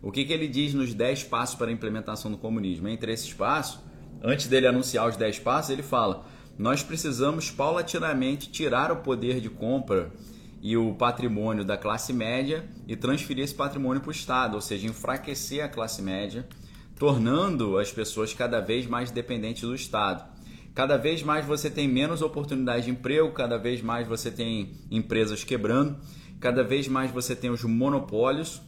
O 0.00 0.12
que, 0.12 0.24
que 0.24 0.32
ele 0.32 0.46
diz 0.46 0.74
nos 0.74 0.94
10 0.94 1.24
passos 1.24 1.56
para 1.56 1.68
a 1.68 1.72
implementação 1.72 2.30
do 2.30 2.38
comunismo? 2.38 2.88
Entre 2.88 3.12
esses 3.12 3.32
passos, 3.32 3.80
antes 4.22 4.46
dele 4.46 4.66
anunciar 4.66 5.08
os 5.08 5.16
10 5.16 5.40
passos, 5.40 5.70
ele 5.70 5.82
fala: 5.82 6.24
nós 6.58 6.82
precisamos 6.82 7.50
paulatinamente 7.50 8.50
tirar 8.50 8.92
o 8.92 8.96
poder 8.96 9.40
de 9.40 9.48
compra 9.48 10.12
e 10.60 10.76
o 10.76 10.94
patrimônio 10.94 11.64
da 11.64 11.76
classe 11.76 12.12
média 12.12 12.68
e 12.86 12.96
transferir 12.96 13.44
esse 13.44 13.54
patrimônio 13.54 14.00
para 14.00 14.08
o 14.08 14.12
Estado, 14.12 14.54
ou 14.54 14.60
seja, 14.60 14.86
enfraquecer 14.86 15.64
a 15.64 15.68
classe 15.68 16.02
média, 16.02 16.46
tornando 17.02 17.78
as 17.78 17.90
pessoas 17.90 18.32
cada 18.32 18.60
vez 18.60 18.86
mais 18.86 19.10
dependentes 19.10 19.62
do 19.62 19.74
Estado. 19.74 20.24
Cada 20.72 20.96
vez 20.96 21.20
mais 21.20 21.44
você 21.44 21.68
tem 21.68 21.88
menos 21.88 22.22
oportunidades 22.22 22.84
de 22.84 22.92
emprego, 22.92 23.32
cada 23.32 23.58
vez 23.58 23.82
mais 23.82 24.06
você 24.06 24.30
tem 24.30 24.78
empresas 24.88 25.42
quebrando, 25.42 25.98
cada 26.38 26.62
vez 26.62 26.86
mais 26.86 27.10
você 27.10 27.34
tem 27.34 27.50
os 27.50 27.64
monopólios. 27.64 28.62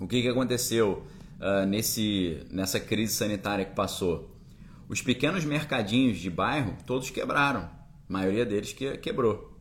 O 0.00 0.08
que, 0.08 0.22
que 0.22 0.28
aconteceu 0.28 1.04
uh, 1.38 1.66
nesse, 1.66 2.42
nessa 2.50 2.80
crise 2.80 3.12
sanitária 3.12 3.66
que 3.66 3.74
passou? 3.74 4.34
Os 4.88 5.02
pequenos 5.02 5.44
mercadinhos 5.44 6.16
de 6.16 6.30
bairro 6.30 6.74
todos 6.86 7.10
quebraram, 7.10 7.64
a 7.64 7.70
maioria 8.08 8.46
deles 8.46 8.72
que, 8.72 8.96
quebrou, 8.96 9.60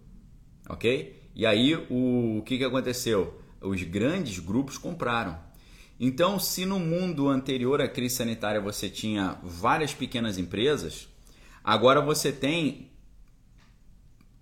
ok? 0.69 1.29
E 1.35 1.45
aí 1.45 1.75
o, 1.89 2.37
o 2.37 2.43
que, 2.43 2.57
que 2.57 2.63
aconteceu? 2.63 3.37
Os 3.59 3.83
grandes 3.83 4.39
grupos 4.39 4.77
compraram. 4.77 5.50
Então, 6.03 6.39
se 6.39 6.65
no 6.65 6.79
mundo 6.79 7.29
anterior 7.29 7.79
à 7.79 7.87
crise 7.87 8.15
sanitária 8.15 8.59
você 8.59 8.89
tinha 8.89 9.37
várias 9.43 9.93
pequenas 9.93 10.37
empresas, 10.37 11.07
Agora 11.63 12.01
você 12.01 12.31
tem 12.31 12.89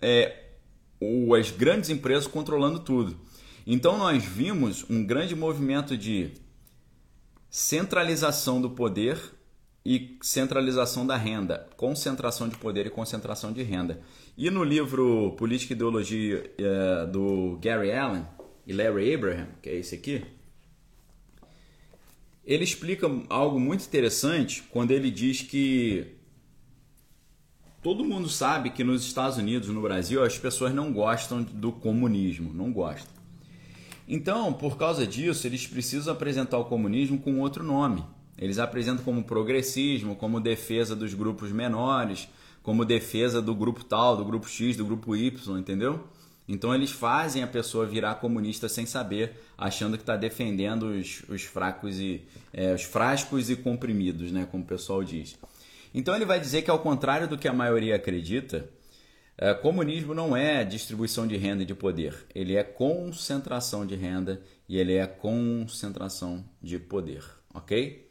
é, 0.02 0.52
as 1.38 1.52
grandes 1.52 1.89
empresas 1.89 2.28
controlando 2.28 2.80
tudo. 2.80 3.19
Então 3.67 3.98
nós 3.98 4.24
vimos 4.24 4.86
um 4.89 5.04
grande 5.06 5.36
movimento 5.36 5.98
de 5.98 6.32
centralização 7.50 8.62
do 8.62 8.69
poder 8.69 9.19
e 9.86 10.17
centralização 10.22 11.06
da 11.06 11.17
renda, 11.17 11.67
concentração 11.76 12.48
de 12.48 12.58
poder 12.58 12.86
e 12.86 12.89
concentração 12.89 13.52
de 13.52 13.63
renda. 13.63 14.02
E 14.38 14.50
no 14.50 14.63
livro 14.63 15.36
Política 15.38 15.74
e 15.74 15.76
Ideologia 15.76 16.52
é, 16.58 17.06
do 17.08 17.60
Gary 17.62 17.91
Allen 17.91 18.26
e 18.65 18.72
Larry 18.72 19.13
Abraham, 19.13 19.48
que 19.62 19.69
é 19.69 19.76
esse 19.76 19.95
aqui, 19.95 20.24
ele 22.49 22.63
explica 22.63 23.07
algo 23.29 23.59
muito 23.59 23.85
interessante 23.85 24.63
quando 24.71 24.89
ele 24.89 25.12
diz 25.12 25.43
que 25.43 26.15
Todo 27.81 28.03
mundo 28.03 28.27
sabe 28.27 28.71
que 28.71 28.83
nos 28.83 29.05
Estados 29.05 29.38
Unidos, 29.38 29.69
no 29.69 29.81
Brasil, 29.81 30.21
as 30.21 30.38
pessoas 30.38 30.73
não 30.73 30.91
gostam 30.91 31.41
do 31.41 31.71
comunismo, 31.71 32.51
não 32.53 32.73
gostam. 32.73 33.13
Então, 34.05 34.51
por 34.51 34.77
causa 34.77 35.07
disso, 35.07 35.47
eles 35.47 35.65
precisam 35.65 36.12
apresentar 36.12 36.57
o 36.57 36.65
comunismo 36.65 37.17
com 37.17 37.39
outro 37.39 37.63
nome. 37.63 38.03
Eles 38.38 38.59
apresentam 38.59 39.05
como 39.05 39.23
progressismo, 39.23 40.13
como 40.13 40.41
defesa 40.41 40.93
dos 40.93 41.13
grupos 41.13 41.53
menores, 41.53 42.27
como 42.62 42.83
defesa 42.83 43.41
do 43.41 43.55
grupo 43.55 43.81
tal, 43.85 44.17
do 44.17 44.25
grupo 44.25 44.49
X, 44.49 44.75
do 44.75 44.83
grupo 44.83 45.15
Y, 45.15 45.57
entendeu? 45.57 46.03
Então 46.49 46.73
eles 46.73 46.89
fazem 46.89 47.43
a 47.43 47.47
pessoa 47.47 47.85
virar 47.85 48.15
comunista 48.15 48.67
sem 48.67 48.83
saber, 48.83 49.33
achando 49.55 49.95
que 49.95 50.01
está 50.01 50.17
defendendo 50.17 50.88
os, 50.88 51.21
os 51.29 51.43
fracos 51.43 51.99
e 51.99 52.23
é, 52.51 52.73
os 52.73 52.81
frascos 52.81 53.51
e 53.51 53.55
comprimidos, 53.55 54.31
né, 54.31 54.47
como 54.49 54.63
o 54.63 54.67
pessoal 54.67 55.03
diz. 55.03 55.38
Então 55.93 56.15
ele 56.15 56.25
vai 56.25 56.39
dizer 56.39 56.63
que, 56.63 56.71
ao 56.71 56.79
contrário 56.79 57.27
do 57.27 57.38
que 57.38 57.47
a 57.47 57.53
maioria 57.53 57.95
acredita, 57.95 58.67
é, 59.38 59.53
comunismo 59.53 60.15
não 60.15 60.35
é 60.35 60.65
distribuição 60.65 61.27
de 61.27 61.38
renda 61.38 61.62
e 61.62 61.67
de 61.67 61.75
poder, 61.75 62.15
ele 62.33 62.55
é 62.55 62.63
concentração 62.63 63.85
de 63.85 63.95
renda 63.95 64.41
e 64.67 64.79
ele 64.79 64.95
é 64.95 65.05
concentração 65.05 66.43
de 66.59 66.79
poder, 66.79 67.23
ok? 67.53 68.09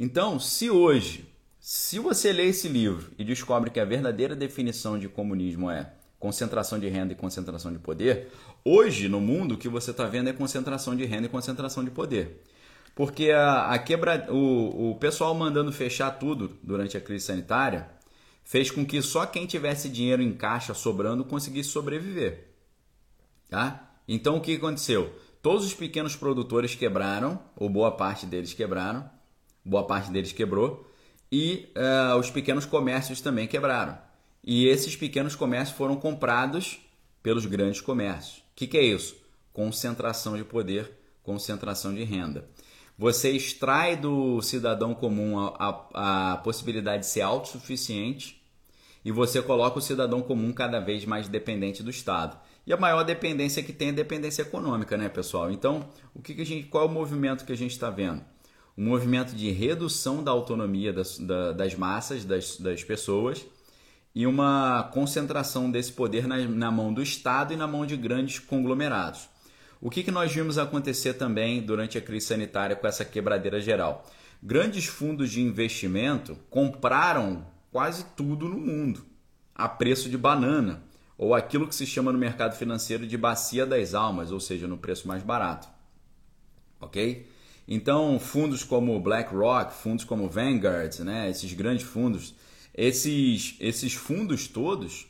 Então, 0.00 0.40
se 0.40 0.70
hoje, 0.70 1.26
se 1.60 1.98
você 1.98 2.32
lê 2.32 2.46
esse 2.46 2.66
livro 2.66 3.12
e 3.18 3.24
descobre 3.24 3.70
que 3.70 3.78
a 3.78 3.84
verdadeira 3.84 4.34
definição 4.34 4.98
de 4.98 5.06
comunismo 5.06 5.70
é 5.70 5.92
concentração 6.24 6.78
de 6.78 6.88
renda 6.88 7.12
e 7.12 7.16
concentração 7.16 7.70
de 7.70 7.78
poder, 7.78 8.32
hoje 8.64 9.10
no 9.10 9.20
mundo 9.20 9.56
o 9.56 9.58
que 9.58 9.68
você 9.68 9.90
está 9.90 10.06
vendo 10.06 10.30
é 10.30 10.32
concentração 10.32 10.96
de 10.96 11.04
renda 11.04 11.26
e 11.26 11.28
concentração 11.28 11.84
de 11.84 11.90
poder. 11.90 12.42
Porque 12.94 13.30
a, 13.30 13.66
a 13.66 13.78
quebra, 13.78 14.32
o, 14.32 14.92
o 14.92 14.94
pessoal 14.94 15.34
mandando 15.34 15.70
fechar 15.70 16.12
tudo 16.12 16.56
durante 16.62 16.96
a 16.96 17.00
crise 17.00 17.26
sanitária 17.26 17.90
fez 18.42 18.70
com 18.70 18.86
que 18.86 19.02
só 19.02 19.26
quem 19.26 19.44
tivesse 19.44 19.86
dinheiro 19.86 20.22
em 20.22 20.32
caixa 20.32 20.72
sobrando 20.72 21.26
conseguisse 21.26 21.68
sobreviver. 21.68 22.54
Tá? 23.50 23.92
Então 24.08 24.38
o 24.38 24.40
que 24.40 24.56
aconteceu? 24.56 25.12
Todos 25.42 25.66
os 25.66 25.74
pequenos 25.74 26.16
produtores 26.16 26.74
quebraram, 26.74 27.38
ou 27.54 27.68
boa 27.68 27.90
parte 27.90 28.24
deles 28.24 28.54
quebraram, 28.54 29.04
boa 29.62 29.86
parte 29.86 30.10
deles 30.10 30.32
quebrou, 30.32 30.90
e 31.30 31.70
uh, 31.76 32.16
os 32.16 32.30
pequenos 32.30 32.64
comércios 32.64 33.20
também 33.20 33.46
quebraram. 33.46 34.03
E 34.46 34.66
esses 34.66 34.94
pequenos 34.94 35.34
comércios 35.34 35.76
foram 35.76 35.96
comprados 35.96 36.78
pelos 37.22 37.46
grandes 37.46 37.80
comércios. 37.80 38.38
O 38.38 38.42
que, 38.54 38.66
que 38.66 38.76
é 38.76 38.82
isso? 38.82 39.16
Concentração 39.52 40.36
de 40.36 40.44
poder, 40.44 40.92
concentração 41.22 41.94
de 41.94 42.04
renda. 42.04 42.46
Você 42.98 43.30
extrai 43.30 43.96
do 43.96 44.42
cidadão 44.42 44.94
comum 44.94 45.38
a, 45.38 45.56
a, 45.94 46.32
a 46.32 46.36
possibilidade 46.36 47.04
de 47.04 47.08
ser 47.08 47.22
autossuficiente 47.22 48.40
e 49.04 49.10
você 49.10 49.40
coloca 49.40 49.78
o 49.78 49.82
cidadão 49.82 50.20
comum 50.20 50.52
cada 50.52 50.78
vez 50.78 51.04
mais 51.04 51.26
dependente 51.26 51.82
do 51.82 51.90
Estado. 51.90 52.38
E 52.66 52.72
a 52.72 52.76
maior 52.76 53.02
dependência 53.02 53.62
que 53.62 53.72
tem 53.72 53.88
é 53.88 53.92
dependência 53.92 54.42
econômica, 54.42 54.96
né, 54.96 55.08
pessoal? 55.08 55.50
Então, 55.50 55.88
o 56.14 56.20
que, 56.22 56.34
que 56.34 56.42
a 56.42 56.46
gente, 56.46 56.68
qual 56.68 56.84
é 56.84 56.86
o 56.86 56.90
movimento 56.90 57.44
que 57.44 57.52
a 57.52 57.56
gente 57.56 57.72
está 57.72 57.90
vendo? 57.90 58.22
Um 58.76 58.84
movimento 58.84 59.34
de 59.34 59.50
redução 59.50 60.22
da 60.22 60.30
autonomia 60.30 60.92
das, 60.92 61.18
da, 61.18 61.52
das 61.52 61.74
massas, 61.74 62.24
das, 62.24 62.58
das 62.58 62.84
pessoas, 62.84 63.44
e 64.14 64.26
uma 64.26 64.90
concentração 64.92 65.70
desse 65.70 65.92
poder 65.92 66.26
na, 66.26 66.38
na 66.38 66.70
mão 66.70 66.92
do 66.92 67.02
Estado 67.02 67.52
e 67.52 67.56
na 67.56 67.66
mão 67.66 67.84
de 67.84 67.96
grandes 67.96 68.38
conglomerados. 68.38 69.28
O 69.80 69.90
que, 69.90 70.02
que 70.02 70.10
nós 70.10 70.32
vimos 70.32 70.56
acontecer 70.56 71.14
também 71.14 71.60
durante 71.60 71.98
a 71.98 72.00
crise 72.00 72.26
sanitária 72.26 72.76
com 72.76 72.86
essa 72.86 73.04
quebradeira 73.04 73.60
geral? 73.60 74.08
Grandes 74.42 74.86
fundos 74.86 75.30
de 75.30 75.42
investimento 75.42 76.36
compraram 76.48 77.44
quase 77.72 78.04
tudo 78.16 78.48
no 78.48 78.58
mundo 78.58 79.04
a 79.54 79.68
preço 79.68 80.08
de 80.08 80.18
banana, 80.18 80.82
ou 81.16 81.32
aquilo 81.32 81.68
que 81.68 81.74
se 81.74 81.86
chama 81.86 82.12
no 82.12 82.18
mercado 82.18 82.56
financeiro 82.56 83.06
de 83.06 83.16
bacia 83.16 83.64
das 83.64 83.94
almas, 83.94 84.32
ou 84.32 84.40
seja, 84.40 84.66
no 84.66 84.76
preço 84.76 85.06
mais 85.06 85.22
barato. 85.22 85.68
Ok? 86.80 87.28
Então, 87.68 88.18
fundos 88.18 88.64
como 88.64 88.98
BlackRock, 89.00 89.72
fundos 89.72 90.04
como 90.04 90.28
Vanguard, 90.28 90.98
né, 91.00 91.30
esses 91.30 91.52
grandes 91.52 91.86
fundos, 91.86 92.34
esses, 92.74 93.56
esses 93.60 93.94
fundos 93.94 94.48
todos 94.48 95.06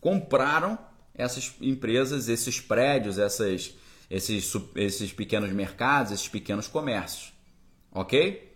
compraram 0.00 0.78
essas 1.14 1.54
empresas, 1.60 2.28
esses 2.28 2.60
prédios, 2.60 3.18
essas, 3.18 3.74
esses, 4.10 4.52
esses 4.74 5.12
pequenos 5.12 5.52
mercados, 5.52 6.12
esses 6.12 6.28
pequenos 6.28 6.66
comércios. 6.66 7.32
Ok? 7.92 8.50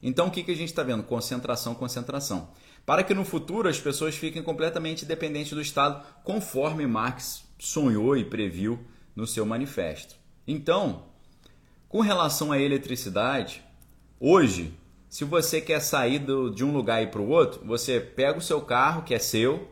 Então 0.00 0.28
o 0.28 0.30
que, 0.30 0.44
que 0.44 0.52
a 0.52 0.56
gente 0.56 0.68
está 0.68 0.82
vendo? 0.82 1.02
Concentração, 1.02 1.74
concentração. 1.74 2.50
Para 2.84 3.02
que 3.02 3.12
no 3.12 3.24
futuro 3.24 3.68
as 3.68 3.80
pessoas 3.80 4.14
fiquem 4.14 4.42
completamente 4.42 5.04
dependentes 5.04 5.52
do 5.52 5.60
Estado, 5.60 6.06
conforme 6.22 6.86
Marx 6.86 7.44
sonhou 7.58 8.16
e 8.16 8.24
previu 8.24 8.78
no 9.16 9.26
seu 9.26 9.44
manifesto. 9.44 10.14
Então, 10.46 11.06
com 11.88 12.00
relação 12.00 12.52
à 12.52 12.60
eletricidade, 12.60 13.64
hoje, 14.20 14.72
se 15.16 15.24
você 15.24 15.62
quer 15.62 15.80
sair 15.80 16.18
do, 16.18 16.50
de 16.50 16.62
um 16.62 16.70
lugar 16.70 17.02
e 17.02 17.06
para 17.06 17.22
o 17.22 17.30
outro, 17.30 17.64
você 17.64 17.98
pega 17.98 18.38
o 18.38 18.42
seu 18.42 18.60
carro, 18.60 19.00
que 19.00 19.14
é 19.14 19.18
seu, 19.18 19.66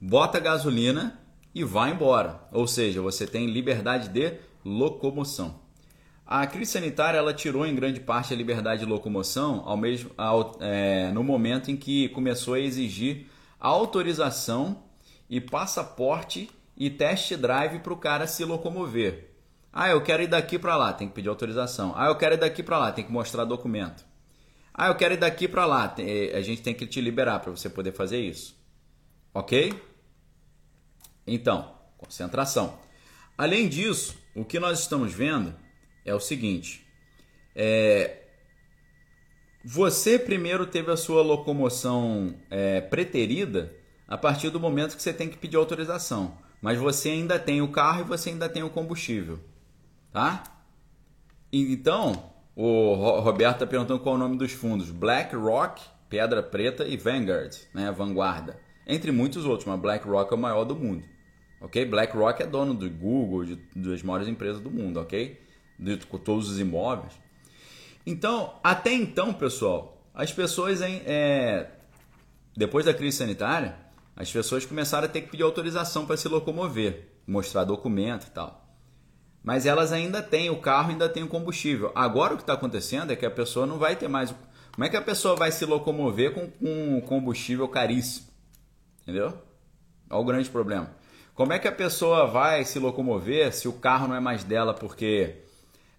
bota 0.00 0.40
gasolina 0.40 1.20
e 1.54 1.62
vai 1.62 1.90
embora. 1.90 2.40
Ou 2.50 2.66
seja, 2.66 3.02
você 3.02 3.26
tem 3.26 3.46
liberdade 3.46 4.08
de 4.08 4.38
locomoção. 4.64 5.60
A 6.26 6.46
crise 6.46 6.72
sanitária 6.72 7.18
ela 7.18 7.34
tirou 7.34 7.66
em 7.66 7.74
grande 7.74 8.00
parte 8.00 8.32
a 8.32 8.36
liberdade 8.38 8.80
de 8.80 8.86
locomoção 8.86 9.62
ao 9.66 9.76
mesmo, 9.76 10.12
ao, 10.16 10.56
é, 10.60 11.12
no 11.12 11.22
momento 11.22 11.70
em 11.70 11.76
que 11.76 12.08
começou 12.08 12.54
a 12.54 12.60
exigir 12.60 13.26
autorização 13.60 14.84
e 15.28 15.42
passaporte 15.42 16.48
e 16.74 16.88
test 16.88 17.34
drive 17.36 17.80
para 17.80 17.92
o 17.92 17.98
cara 17.98 18.26
se 18.26 18.46
locomover. 18.46 19.30
Ah, 19.70 19.90
eu 19.90 20.00
quero 20.00 20.22
ir 20.22 20.28
daqui 20.28 20.58
para 20.58 20.74
lá, 20.74 20.90
tem 20.90 21.06
que 21.06 21.12
pedir 21.12 21.28
autorização. 21.28 21.92
Ah, 21.94 22.06
eu 22.06 22.16
quero 22.16 22.36
ir 22.36 22.38
daqui 22.38 22.62
para 22.62 22.78
lá, 22.78 22.90
tem 22.90 23.04
que 23.04 23.12
mostrar 23.12 23.44
documento. 23.44 24.08
Ah, 24.72 24.88
eu 24.88 24.94
quero 24.94 25.14
ir 25.14 25.18
daqui 25.18 25.48
para 25.48 25.66
lá, 25.66 25.94
eh, 25.98 26.32
a 26.34 26.40
gente 26.40 26.62
tem 26.62 26.74
que 26.74 26.86
te 26.86 27.00
liberar 27.00 27.40
para 27.40 27.50
você 27.50 27.68
poder 27.68 27.92
fazer 27.92 28.20
isso. 28.20 28.56
Ok? 29.34 29.72
Então, 31.26 31.74
concentração. 31.98 32.78
Além 33.36 33.68
disso, 33.68 34.16
o 34.34 34.44
que 34.44 34.58
nós 34.58 34.80
estamos 34.80 35.12
vendo 35.12 35.54
é 36.04 36.14
o 36.14 36.20
seguinte: 36.20 36.86
é, 37.54 38.20
você 39.64 40.18
primeiro 40.18 40.66
teve 40.66 40.90
a 40.90 40.96
sua 40.96 41.22
locomoção 41.22 42.34
é, 42.50 42.80
preterida 42.80 43.74
a 44.08 44.16
partir 44.16 44.50
do 44.50 44.58
momento 44.58 44.96
que 44.96 45.02
você 45.02 45.12
tem 45.12 45.28
que 45.28 45.36
pedir 45.36 45.56
autorização, 45.56 46.38
mas 46.60 46.78
você 46.78 47.10
ainda 47.10 47.38
tem 47.38 47.62
o 47.62 47.68
carro 47.68 48.00
e 48.00 48.04
você 48.04 48.30
ainda 48.30 48.48
tem 48.48 48.62
o 48.62 48.70
combustível, 48.70 49.38
tá? 50.12 50.42
Então, 51.52 52.32
o 52.54 52.94
Roberto 53.20 53.56
está 53.56 53.66
perguntando 53.66 54.00
qual 54.00 54.14
é 54.14 54.18
o 54.18 54.20
nome 54.20 54.36
dos 54.36 54.52
fundos: 54.52 54.90
BlackRock, 54.90 55.82
Pedra 56.08 56.42
Preta 56.42 56.84
e 56.84 56.96
Vanguard, 56.96 57.54
né, 57.72 57.90
Vanguarda, 57.92 58.58
entre 58.86 59.12
muitos 59.12 59.44
outros, 59.44 59.66
mas 59.66 59.80
BlackRock 59.80 60.32
é 60.32 60.36
o 60.36 60.38
maior 60.38 60.64
do 60.64 60.74
mundo, 60.74 61.04
ok? 61.60 61.84
BlackRock 61.84 62.42
é 62.42 62.46
dono 62.46 62.74
do 62.74 62.90
Google, 62.90 63.44
de, 63.44 63.56
das 63.76 64.02
maiores 64.02 64.28
empresas 64.28 64.60
do 64.60 64.70
mundo, 64.70 65.00
ok? 65.00 65.40
De, 65.78 65.96
todos 65.96 66.50
os 66.50 66.58
imóveis. 66.58 67.12
Então, 68.04 68.54
até 68.62 68.92
então, 68.92 69.32
pessoal, 69.32 70.02
as 70.12 70.32
pessoas, 70.32 70.82
em, 70.82 71.02
é, 71.06 71.70
depois 72.56 72.84
da 72.84 72.92
crise 72.92 73.18
sanitária, 73.18 73.76
as 74.16 74.30
pessoas 74.30 74.66
começaram 74.66 75.06
a 75.06 75.08
ter 75.08 75.22
que 75.22 75.30
pedir 75.30 75.44
autorização 75.44 76.04
para 76.04 76.16
se 76.16 76.28
locomover, 76.28 77.08
mostrar 77.26 77.64
documento 77.64 78.26
e 78.26 78.30
tal. 78.30 78.59
Mas 79.42 79.64
elas 79.64 79.92
ainda 79.92 80.22
têm, 80.22 80.50
o 80.50 80.60
carro 80.60 80.90
ainda 80.90 81.08
tem 81.08 81.22
o 81.22 81.28
combustível. 81.28 81.90
Agora 81.94 82.34
o 82.34 82.36
que 82.36 82.42
está 82.42 82.52
acontecendo 82.52 83.10
é 83.10 83.16
que 83.16 83.24
a 83.24 83.30
pessoa 83.30 83.66
não 83.66 83.78
vai 83.78 83.96
ter 83.96 84.08
mais. 84.08 84.34
Como 84.72 84.84
é 84.84 84.88
que 84.88 84.96
a 84.96 85.02
pessoa 85.02 85.34
vai 85.34 85.50
se 85.50 85.64
locomover 85.64 86.32
com, 86.32 86.50
com 86.50 87.00
combustível 87.02 87.66
caríssimo? 87.66 88.28
Entendeu? 89.02 89.36
Olha 90.08 90.20
o 90.20 90.24
grande 90.24 90.50
problema. 90.50 90.90
Como 91.34 91.52
é 91.52 91.58
que 91.58 91.66
a 91.66 91.72
pessoa 91.72 92.26
vai 92.26 92.64
se 92.64 92.78
locomover 92.78 93.54
se 93.54 93.66
o 93.66 93.72
carro 93.72 94.06
não 94.08 94.14
é 94.14 94.20
mais 94.20 94.44
dela? 94.44 94.74
Porque 94.74 95.36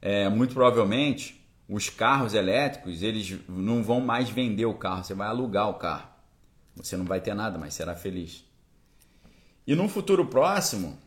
é, 0.01 0.29
muito 0.29 0.53
provavelmente 0.53 1.41
os 1.67 1.89
carros 1.89 2.33
elétricos 2.33 3.01
eles 3.01 3.39
não 3.47 3.81
vão 3.81 4.01
mais 4.01 4.29
vender 4.29 4.65
o 4.65 4.73
carro, 4.73 5.03
você 5.03 5.13
vai 5.13 5.27
alugar 5.27 5.69
o 5.69 5.75
carro. 5.75 6.07
Você 6.75 6.95
não 6.95 7.05
vai 7.05 7.21
ter 7.21 7.33
nada, 7.33 7.57
mas 7.57 7.73
será 7.73 7.95
feliz. 7.95 8.45
E 9.65 9.75
num 9.75 9.87
futuro 9.87 10.25
próximo, 10.25 10.97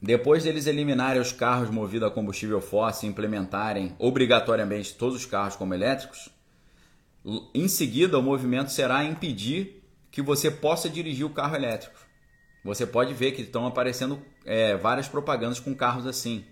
depois 0.00 0.44
deles 0.44 0.66
eliminarem 0.66 1.20
os 1.20 1.32
carros 1.32 1.70
movidos 1.70 2.08
a 2.08 2.10
combustível 2.10 2.60
fóssil 2.60 3.08
e 3.08 3.12
implementarem 3.12 3.94
obrigatoriamente 3.98 4.94
todos 4.94 5.16
os 5.16 5.26
carros 5.26 5.56
como 5.56 5.74
elétricos, 5.74 6.28
em 7.54 7.66
seguida 7.66 8.18
o 8.18 8.22
movimento 8.22 8.70
será 8.70 9.02
impedir 9.04 9.82
que 10.10 10.22
você 10.22 10.50
possa 10.50 10.88
dirigir 10.88 11.26
o 11.26 11.30
carro 11.30 11.56
elétrico. 11.56 11.98
Você 12.64 12.86
pode 12.86 13.14
ver 13.14 13.32
que 13.32 13.42
estão 13.42 13.66
aparecendo 13.66 14.20
é, 14.44 14.76
várias 14.76 15.08
propagandas 15.08 15.58
com 15.58 15.74
carros 15.74 16.06
assim. 16.06 16.44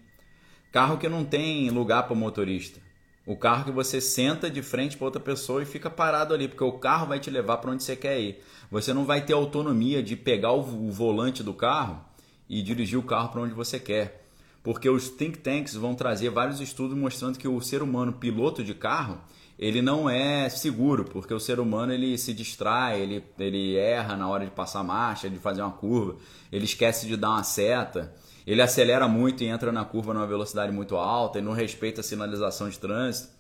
Carro 0.73 0.99
que 0.99 1.09
não 1.09 1.25
tem 1.25 1.71
lugar 1.71 2.05
para 2.05 2.13
o 2.13 2.17
motorista. 2.17 2.81
O 3.27 3.37
carro 3.37 3.65
que 3.65 3.71
você 3.71 4.01
senta 4.01 4.51
de 4.51 4.63
frente 4.63 4.97
para 4.97 5.07
outra 5.07 5.21
pessoa 5.21 5.63
e 5.63 5.67
fica 5.67 5.89
parado 5.89 6.35
ali, 6.35 6.47
porque 6.47 6.65
o 6.65 6.73
carro 6.73 7.07
vai 7.07 7.19
te 7.19 7.31
levar 7.31 7.59
para 7.59 7.71
onde 7.71 7.83
você 7.83 7.97
quer 7.97 8.21
ir. 8.21 8.43
Você 8.71 8.93
não 8.93 9.05
vai 9.05 9.25
ter 9.25 9.33
autonomia 9.33 10.03
de 10.03 10.15
pegar 10.15 10.53
o 10.53 10.63
volante 10.91 11.43
do 11.43 11.55
carro 11.55 12.05
e 12.49 12.63
dirigir 12.63 12.99
o 12.99 13.03
carro 13.03 13.29
para 13.31 13.43
onde 13.43 13.55
você 13.55 13.79
quer. 13.79 14.27
Porque 14.63 14.89
os 14.89 15.09
think 15.09 15.39
tanks 15.39 15.75
vão 15.75 15.95
trazer 15.95 16.31
vários 16.31 16.61
estudos 16.61 16.97
mostrando 16.97 17.39
que 17.39 17.47
o 17.47 17.61
ser 17.61 17.83
humano 17.83 18.13
piloto 18.13 18.65
de 18.65 18.75
carro, 18.75 19.19
ele 19.59 19.83
não 19.83 20.09
é 20.09 20.49
seguro, 20.49 21.05
porque 21.05 21.35
o 21.35 21.41
ser 21.41 21.61
humano 21.61 21.93
ele 21.93 22.17
se 22.17 22.33
distrai, 22.33 23.01
ele, 23.01 23.25
ele 23.39 23.77
erra 23.77 24.17
na 24.17 24.29
hora 24.29 24.45
de 24.45 24.51
passar 24.51 24.83
marcha, 24.83 25.29
de 25.29 25.39
fazer 25.39 25.63
uma 25.63 25.71
curva, 25.71 26.17
ele 26.51 26.65
esquece 26.65 27.07
de 27.07 27.17
dar 27.17 27.31
uma 27.31 27.45
seta 27.45 28.15
ele 28.47 28.61
acelera 28.61 29.09
muito 29.09 29.43
e 29.43 29.47
entra 29.47 29.73
na 29.73 29.85
curva 29.85 30.13
numa 30.13 30.27
velocidade 30.27 30.71
muito 30.71 30.97
alta 30.97 31.39
e 31.39 31.43
não 31.43 31.53
respeita 31.53 32.01
a 32.01 32.05
sinalização 32.05 32.69
de 32.69 32.79
trânsito. 32.79 33.33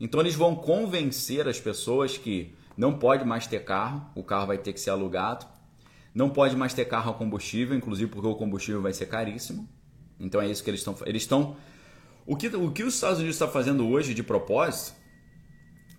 Então 0.00 0.20
eles 0.20 0.34
vão 0.34 0.56
convencer 0.56 1.46
as 1.46 1.60
pessoas 1.60 2.18
que 2.18 2.54
não 2.76 2.98
pode 2.98 3.24
mais 3.24 3.46
ter 3.46 3.64
carro, 3.64 4.04
o 4.14 4.24
carro 4.24 4.46
vai 4.46 4.58
ter 4.58 4.72
que 4.72 4.80
ser 4.80 4.90
alugado, 4.90 5.46
não 6.14 6.30
pode 6.30 6.56
mais 6.56 6.74
ter 6.74 6.84
carro 6.84 7.10
a 7.10 7.14
combustível, 7.14 7.76
inclusive 7.76 8.10
porque 8.10 8.26
o 8.26 8.34
combustível 8.34 8.82
vai 8.82 8.92
ser 8.92 9.06
caríssimo. 9.06 9.68
Então 10.18 10.40
é 10.40 10.50
isso 10.50 10.62
que 10.62 10.70
eles 10.70 10.80
estão 10.80 10.96
eles 11.06 11.22
estão 11.22 11.56
o 12.26 12.36
que, 12.36 12.48
o 12.48 12.70
que 12.70 12.82
os 12.82 12.94
Estados 12.94 13.18
Unidos 13.18 13.36
está 13.36 13.48
fazendo 13.48 13.88
hoje 13.88 14.14
de 14.14 14.22
propósito? 14.22 14.98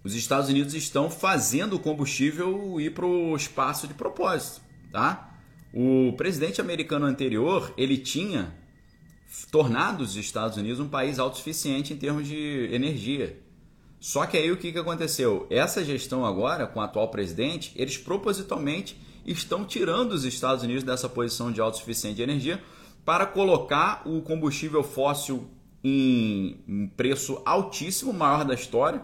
Os 0.04 0.16
Estados 0.16 0.50
Unidos 0.50 0.74
estão 0.74 1.10
fazendo 1.10 1.76
o 1.76 1.80
combustível 1.80 2.80
ir 2.80 2.94
para 2.94 3.06
o 3.06 3.36
espaço 3.36 3.88
de 3.88 3.94
propósito, 3.94 4.62
tá? 4.92 5.36
O 5.74 6.14
presidente 6.18 6.60
americano 6.60 7.06
anterior, 7.06 7.74
ele 7.78 7.98
tinha 7.98 8.54
tornado 9.52 10.04
os 10.04 10.16
Estados 10.16 10.58
Unidos 10.58 10.80
um 10.80 10.88
país 10.90 11.20
autossuficiente 11.20 11.94
em 11.94 11.98
termos 11.98 12.28
de 12.28 12.70
energia. 12.72 13.40
Só 14.00 14.26
que 14.26 14.38
aí 14.38 14.52
o 14.52 14.58
que, 14.58 14.72
que 14.72 14.80
aconteceu? 14.80 15.46
Essa 15.50 15.86
gestão 15.86 16.26
agora, 16.26 16.66
com 16.66 16.80
o 16.80 16.84
atual 16.84 17.10
presidente, 17.10 17.72
eles 17.76 17.98
propositalmente 17.98 19.00
estão 19.26 19.66
tirando 19.66 20.12
os 20.12 20.26
Estados 20.26 20.64
Unidos 20.64 20.84
dessa 20.84 21.08
posição 21.08 21.52
de 21.52 21.62
autossuficiente 21.62 22.18
de 22.18 22.24
energia 22.24 22.62
para 23.06 23.26
colocar 23.26 24.02
o 24.06 24.22
combustível 24.22 24.84
fóssil 24.84 25.48
em 25.84 26.92
preço 26.96 27.42
altíssimo, 27.46 28.14
maior 28.14 28.46
da 28.46 28.54
história. 28.54 29.02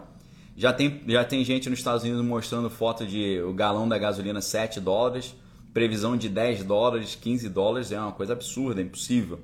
Já 0.56 0.72
tem, 0.72 1.02
já 1.06 1.24
tem 1.24 1.44
gente 1.44 1.68
nos 1.68 1.78
Estados 1.78 2.02
Unidos 2.02 2.24
mostrando 2.24 2.68
foto 2.70 3.06
de 3.06 3.40
o 3.42 3.52
galão 3.52 3.88
da 3.88 3.98
gasolina 3.98 4.40
7 4.40 4.80
dólares 4.80 5.34
previsão 5.72 6.16
de 6.16 6.28
10 6.28 6.64
dólares, 6.64 7.14
15 7.14 7.48
dólares 7.48 7.92
é 7.92 8.00
uma 8.00 8.10
coisa 8.10 8.32
absurda, 8.32 8.80
é 8.80 8.84
impossível. 8.84 9.38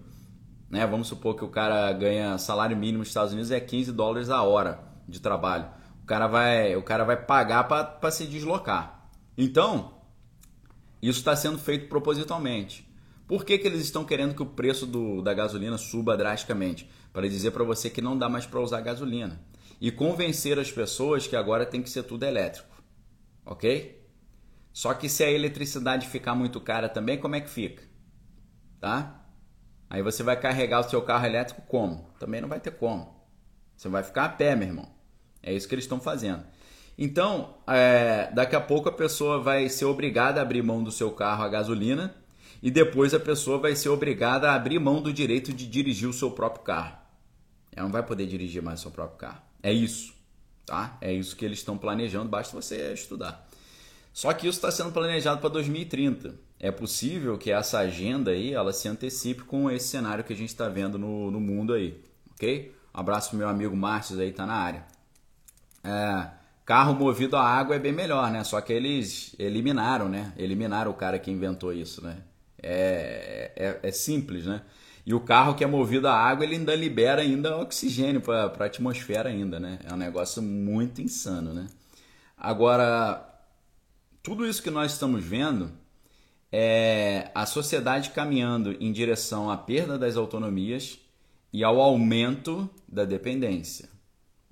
Né? 0.68 0.84
Vamos 0.84 1.06
supor 1.06 1.36
que 1.36 1.44
o 1.44 1.48
cara 1.48 1.92
ganha 1.92 2.36
salário 2.38 2.76
mínimo 2.76 2.98
nos 2.98 3.08
Estados 3.08 3.32
Unidos 3.32 3.52
é 3.52 3.60
15 3.60 3.92
dólares 3.92 4.30
a 4.30 4.42
hora 4.42 4.80
de 5.08 5.20
trabalho. 5.20 5.66
O 6.02 6.06
cara 6.06 6.26
vai, 6.26 6.74
o 6.74 6.82
cara 6.82 7.04
vai 7.04 7.16
pagar 7.16 7.64
para 7.64 8.10
se 8.10 8.26
deslocar. 8.26 9.08
Então, 9.38 9.93
isso 11.08 11.18
está 11.18 11.34
sendo 11.34 11.58
feito 11.58 11.88
propositalmente. 11.88 12.88
Por 13.26 13.44
que, 13.44 13.58
que 13.58 13.66
eles 13.66 13.80
estão 13.80 14.04
querendo 14.04 14.34
que 14.34 14.42
o 14.42 14.46
preço 14.46 14.86
do, 14.86 15.22
da 15.22 15.32
gasolina 15.32 15.78
suba 15.78 16.16
drasticamente? 16.16 16.88
Para 17.12 17.28
dizer 17.28 17.52
para 17.52 17.64
você 17.64 17.88
que 17.88 18.02
não 18.02 18.18
dá 18.18 18.28
mais 18.28 18.46
para 18.46 18.60
usar 18.60 18.80
gasolina. 18.80 19.40
E 19.80 19.90
convencer 19.90 20.58
as 20.58 20.70
pessoas 20.70 21.26
que 21.26 21.34
agora 21.34 21.66
tem 21.66 21.82
que 21.82 21.90
ser 21.90 22.02
tudo 22.02 22.24
elétrico. 22.24 22.82
Ok? 23.46 24.02
Só 24.72 24.92
que 24.92 25.08
se 25.08 25.22
a 25.24 25.30
eletricidade 25.30 26.08
ficar 26.08 26.34
muito 26.34 26.60
cara 26.60 26.88
também, 26.88 27.18
como 27.18 27.34
é 27.34 27.40
que 27.40 27.48
fica? 27.48 27.82
Tá? 28.80 29.24
Aí 29.88 30.02
você 30.02 30.22
vai 30.22 30.38
carregar 30.38 30.80
o 30.80 30.90
seu 30.90 31.00
carro 31.02 31.26
elétrico 31.26 31.62
como? 31.62 32.10
Também 32.18 32.40
não 32.40 32.48
vai 32.48 32.60
ter 32.60 32.72
como. 32.72 33.24
Você 33.76 33.88
vai 33.88 34.02
ficar 34.02 34.24
a 34.24 34.28
pé, 34.28 34.54
meu 34.56 34.68
irmão. 34.68 34.94
É 35.42 35.52
isso 35.52 35.68
que 35.68 35.74
eles 35.74 35.84
estão 35.84 36.00
fazendo. 36.00 36.44
Então, 36.96 37.54
é, 37.66 38.30
daqui 38.32 38.54
a 38.54 38.60
pouco 38.60 38.88
a 38.88 38.92
pessoa 38.92 39.40
vai 39.40 39.68
ser 39.68 39.84
obrigada 39.84 40.40
a 40.40 40.42
abrir 40.42 40.62
mão 40.62 40.82
do 40.82 40.92
seu 40.92 41.10
carro 41.10 41.42
a 41.42 41.48
gasolina 41.48 42.14
e 42.62 42.70
depois 42.70 43.12
a 43.12 43.20
pessoa 43.20 43.58
vai 43.58 43.74
ser 43.74 43.88
obrigada 43.88 44.50
a 44.50 44.54
abrir 44.54 44.78
mão 44.78 45.02
do 45.02 45.12
direito 45.12 45.52
de 45.52 45.66
dirigir 45.66 46.08
o 46.08 46.12
seu 46.12 46.30
próprio 46.30 46.62
carro. 46.62 46.96
Ela 47.74 47.86
não 47.86 47.92
vai 47.92 48.02
poder 48.02 48.26
dirigir 48.26 48.62
mais 48.62 48.78
o 48.78 48.82
seu 48.82 48.90
próprio 48.90 49.18
carro. 49.18 49.42
É 49.62 49.72
isso, 49.72 50.14
tá? 50.64 50.96
É 51.00 51.12
isso 51.12 51.34
que 51.34 51.44
eles 51.44 51.58
estão 51.58 51.76
planejando, 51.76 52.28
basta 52.28 52.54
você 52.54 52.92
estudar. 52.92 53.48
Só 54.12 54.32
que 54.32 54.46
isso 54.46 54.58
está 54.58 54.70
sendo 54.70 54.92
planejado 54.92 55.40
para 55.40 55.50
2030. 55.50 56.36
É 56.60 56.70
possível 56.70 57.36
que 57.36 57.50
essa 57.50 57.80
agenda 57.80 58.30
aí 58.30 58.54
ela 58.54 58.72
se 58.72 58.86
antecipe 58.86 59.42
com 59.42 59.68
esse 59.68 59.88
cenário 59.88 60.22
que 60.22 60.32
a 60.32 60.36
gente 60.36 60.50
está 60.50 60.68
vendo 60.68 60.96
no, 60.96 61.32
no 61.32 61.40
mundo 61.40 61.74
aí, 61.74 62.00
ok? 62.32 62.72
Um 62.94 63.00
abraço 63.00 63.30
pro 63.30 63.38
meu 63.38 63.48
amigo 63.48 63.76
Márcio 63.76 64.18
aí, 64.20 64.32
tá 64.32 64.46
na 64.46 64.54
área. 64.54 64.86
É, 65.82 66.30
carro 66.64 66.94
movido 66.94 67.36
a 67.36 67.42
água 67.42 67.76
é 67.76 67.78
bem 67.78 67.92
melhor, 67.92 68.30
né? 68.30 68.42
Só 68.44 68.60
que 68.60 68.72
eles 68.72 69.34
eliminaram, 69.38 70.08
né? 70.08 70.32
Eliminaram 70.36 70.90
o 70.90 70.94
cara 70.94 71.18
que 71.18 71.30
inventou 71.30 71.72
isso, 71.72 72.02
né? 72.02 72.18
É, 72.62 73.52
é, 73.56 73.80
é 73.82 73.92
simples, 73.92 74.46
né? 74.46 74.62
E 75.06 75.12
o 75.12 75.20
carro 75.20 75.54
que 75.54 75.62
é 75.62 75.66
movido 75.66 76.08
a 76.08 76.14
água, 76.14 76.44
ele 76.44 76.56
ainda 76.56 76.74
libera 76.74 77.20
ainda 77.20 77.58
oxigênio 77.58 78.22
para 78.22 78.44
a 78.58 78.64
atmosfera 78.64 79.28
ainda, 79.28 79.60
né? 79.60 79.78
É 79.84 79.92
um 79.92 79.98
negócio 79.98 80.42
muito 80.42 81.02
insano, 81.02 81.52
né? 81.52 81.66
Agora, 82.38 83.22
tudo 84.22 84.46
isso 84.46 84.62
que 84.62 84.70
nós 84.70 84.92
estamos 84.92 85.22
vendo 85.22 85.70
é 86.50 87.30
a 87.34 87.44
sociedade 87.44 88.10
caminhando 88.10 88.76
em 88.80 88.92
direção 88.92 89.50
à 89.50 89.56
perda 89.56 89.98
das 89.98 90.16
autonomias 90.16 90.98
e 91.52 91.62
ao 91.62 91.80
aumento 91.80 92.68
da 92.88 93.04
dependência, 93.04 93.88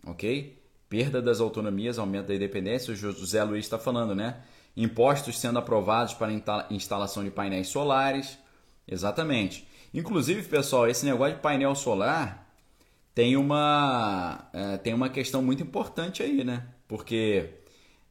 ok? 0.07 0.62
Perda 0.92 1.22
das 1.22 1.40
autonomias, 1.40 1.98
aumento 1.98 2.26
da 2.26 2.35
independência, 2.35 2.92
o 2.92 2.94
José 2.94 3.42
Luiz 3.42 3.64
está 3.64 3.78
falando, 3.78 4.14
né? 4.14 4.42
Impostos 4.76 5.40
sendo 5.40 5.59
aprovados 5.59 6.12
para 6.12 6.31
instalação 6.68 7.24
de 7.24 7.31
painéis 7.31 7.68
solares, 7.68 8.37
exatamente. 8.87 9.66
Inclusive, 9.94 10.42
pessoal, 10.42 10.87
esse 10.87 11.07
negócio 11.07 11.37
de 11.37 11.40
painel 11.40 11.74
solar 11.74 12.46
tem 13.14 13.38
uma, 13.38 14.50
é, 14.52 14.76
tem 14.76 14.92
uma 14.92 15.09
questão 15.09 15.40
muito 15.40 15.62
importante 15.62 16.22
aí, 16.22 16.44
né? 16.44 16.66
Porque 16.87 17.48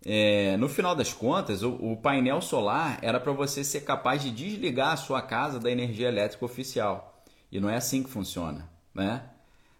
é, 0.04 0.58
no 0.58 0.67
final 0.67 0.96
das 0.96 1.13
contas, 1.13 1.62
o, 1.62 1.74
o 1.76 1.98
painel 1.98 2.41
solar 2.41 2.98
era 3.04 3.20
para 3.20 3.32
você 3.32 3.63
ser 3.63 3.82
capaz 3.82 4.24
de 4.24 4.32
desligar 4.32 4.94
a 4.94 4.98
sua 4.98 5.22
casa 5.22 5.60
da 5.60 5.70
energia 5.70 6.08
elétrica 6.08 6.46
oficial. 6.46 7.24
E 7.52 7.60
não 7.60 7.70
é 7.70 7.76
assim 7.76 8.02
que 8.02 8.10
funciona. 8.10 8.67
Né? 8.91 9.22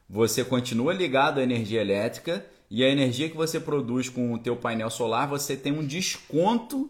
Você 0.08 0.46
continua 0.46 0.94
ligado 0.94 1.40
à 1.40 1.44
energia 1.44 1.82
elétrica 1.82 2.46
e 2.72 2.84
a 2.84 2.90
energia 2.90 3.30
que 3.30 3.38
você 3.38 3.60
produz 3.60 4.10
com 4.10 4.34
o 4.34 4.40
teu 4.40 4.56
painel 4.56 4.90
solar, 4.90 5.28
você 5.28 5.56
tem 5.56 5.72
um 5.72 5.86
desconto 5.86 6.90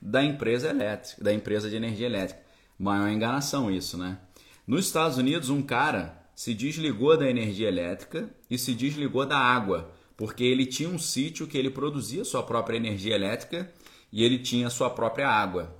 da 0.00 0.24
empresa 0.24 0.70
elétrica, 0.70 1.22
da 1.22 1.34
empresa 1.34 1.68
de 1.68 1.76
energia 1.76 2.06
elétrica. 2.06 2.40
Maior 2.78 3.10
enganação 3.10 3.70
isso, 3.70 3.98
né? 3.98 4.18
Nos 4.66 4.86
Estados 4.86 5.18
Unidos, 5.18 5.50
um 5.50 5.60
cara 5.60 6.24
se 6.34 6.54
desligou 6.54 7.16
da 7.16 7.28
energia 7.28 7.66
elétrica 7.66 8.30
e 8.48 8.56
se 8.56 8.72
desligou 8.72 9.26
da 9.26 9.36
água 9.36 9.92
porque 10.16 10.44
ele 10.44 10.64
tinha 10.64 10.88
um 10.88 10.98
sítio 10.98 11.46
que 11.46 11.58
ele 11.58 11.70
produzia 11.70 12.24
sua 12.24 12.42
própria 12.42 12.76
energia 12.76 13.14
elétrica 13.14 13.70
e 14.10 14.24
ele 14.24 14.38
tinha 14.38 14.70
sua 14.70 14.88
própria 14.88 15.28
água. 15.28 15.76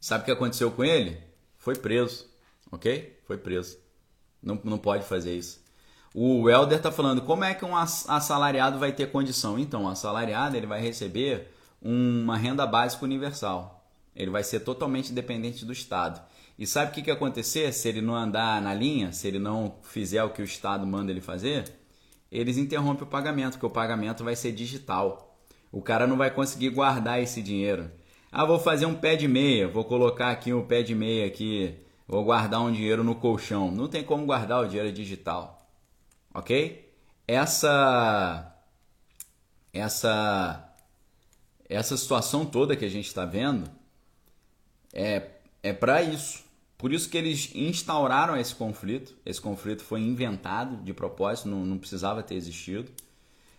Sabe 0.00 0.22
o 0.22 0.24
que 0.24 0.32
aconteceu 0.32 0.70
com 0.70 0.84
ele? 0.84 1.26
foi 1.66 1.74
preso, 1.74 2.24
ok? 2.70 3.18
Foi 3.24 3.36
preso. 3.36 3.76
Não, 4.40 4.60
não 4.62 4.78
pode 4.78 5.04
fazer 5.04 5.36
isso. 5.36 5.60
O 6.18 6.48
Helder 6.48 6.78
está 6.78 6.90
falando, 6.90 7.20
como 7.20 7.44
é 7.44 7.52
que 7.52 7.62
um 7.62 7.76
assalariado 7.76 8.78
vai 8.78 8.90
ter 8.90 9.12
condição? 9.12 9.58
Então, 9.58 9.84
o 9.84 9.88
assalariado 9.88 10.56
ele 10.56 10.66
vai 10.66 10.80
receber 10.80 11.52
uma 11.82 12.38
renda 12.38 12.66
básica 12.66 13.04
universal. 13.04 13.86
Ele 14.14 14.30
vai 14.30 14.42
ser 14.42 14.60
totalmente 14.60 15.12
dependente 15.12 15.62
do 15.66 15.74
Estado. 15.74 16.18
E 16.58 16.66
sabe 16.66 16.90
o 16.90 16.94
que, 16.94 17.02
que 17.02 17.10
acontecer 17.10 17.70
se 17.70 17.86
ele 17.86 18.00
não 18.00 18.14
andar 18.14 18.62
na 18.62 18.72
linha, 18.72 19.12
se 19.12 19.28
ele 19.28 19.38
não 19.38 19.74
fizer 19.82 20.24
o 20.24 20.30
que 20.30 20.40
o 20.40 20.44
Estado 20.46 20.86
manda 20.86 21.12
ele 21.12 21.20
fazer? 21.20 21.70
Eles 22.32 22.56
interrompem 22.56 23.04
o 23.04 23.10
pagamento, 23.10 23.52
porque 23.52 23.66
o 23.66 23.70
pagamento 23.70 24.24
vai 24.24 24.34
ser 24.34 24.52
digital. 24.52 25.36
O 25.70 25.82
cara 25.82 26.06
não 26.06 26.16
vai 26.16 26.30
conseguir 26.30 26.70
guardar 26.70 27.20
esse 27.20 27.42
dinheiro. 27.42 27.90
Ah, 28.32 28.46
vou 28.46 28.58
fazer 28.58 28.86
um 28.86 28.94
pé 28.94 29.16
de 29.16 29.28
meia, 29.28 29.68
vou 29.68 29.84
colocar 29.84 30.30
aqui 30.30 30.50
um 30.54 30.66
pé 30.66 30.82
de 30.82 30.94
meia 30.94 31.26
aqui, 31.26 31.74
vou 32.08 32.24
guardar 32.24 32.62
um 32.62 32.72
dinheiro 32.72 33.04
no 33.04 33.14
colchão. 33.14 33.70
Não 33.70 33.86
tem 33.86 34.02
como 34.02 34.24
guardar 34.24 34.64
o 34.64 34.66
dinheiro 34.66 34.90
digital. 34.90 35.55
OK? 36.36 36.86
Essa 37.26 38.54
essa 39.72 40.76
essa 41.68 41.96
situação 41.96 42.44
toda 42.44 42.76
que 42.76 42.84
a 42.84 42.90
gente 42.90 43.06
está 43.06 43.24
vendo 43.24 43.70
é 44.92 45.30
é 45.62 45.72
para 45.72 46.02
isso. 46.02 46.44
Por 46.78 46.92
isso 46.92 47.08
que 47.08 47.16
eles 47.16 47.50
instauraram 47.54 48.36
esse 48.36 48.54
conflito. 48.54 49.16
Esse 49.24 49.40
conflito 49.40 49.82
foi 49.82 50.00
inventado 50.00 50.76
de 50.84 50.92
propósito, 50.92 51.48
não, 51.48 51.64
não 51.64 51.78
precisava 51.78 52.22
ter 52.22 52.34
existido. 52.34 52.92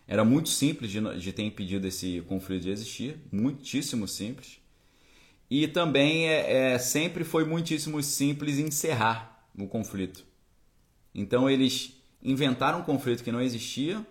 Era 0.07 0.23
muito 0.23 0.47
simples 0.49 0.91
de, 0.91 1.01
de 1.19 1.33
ter 1.33 1.43
impedido 1.43 1.87
esse 1.87 2.21
conflito 2.27 2.63
de 2.63 2.69
existir, 2.69 3.17
muitíssimo 3.31 4.07
simples. 4.07 4.59
E 5.49 5.67
também 5.67 6.29
é, 6.29 6.73
é, 6.73 6.79
sempre 6.79 7.23
foi 7.23 7.43
muitíssimo 7.43 8.01
simples 8.03 8.59
encerrar 8.59 9.49
o 9.57 9.67
conflito. 9.67 10.23
Então 11.13 11.49
eles 11.49 11.96
inventaram 12.21 12.79
um 12.79 12.83
conflito 12.83 13.23
que 13.23 13.31
não 13.31 13.41
existia 13.41 14.05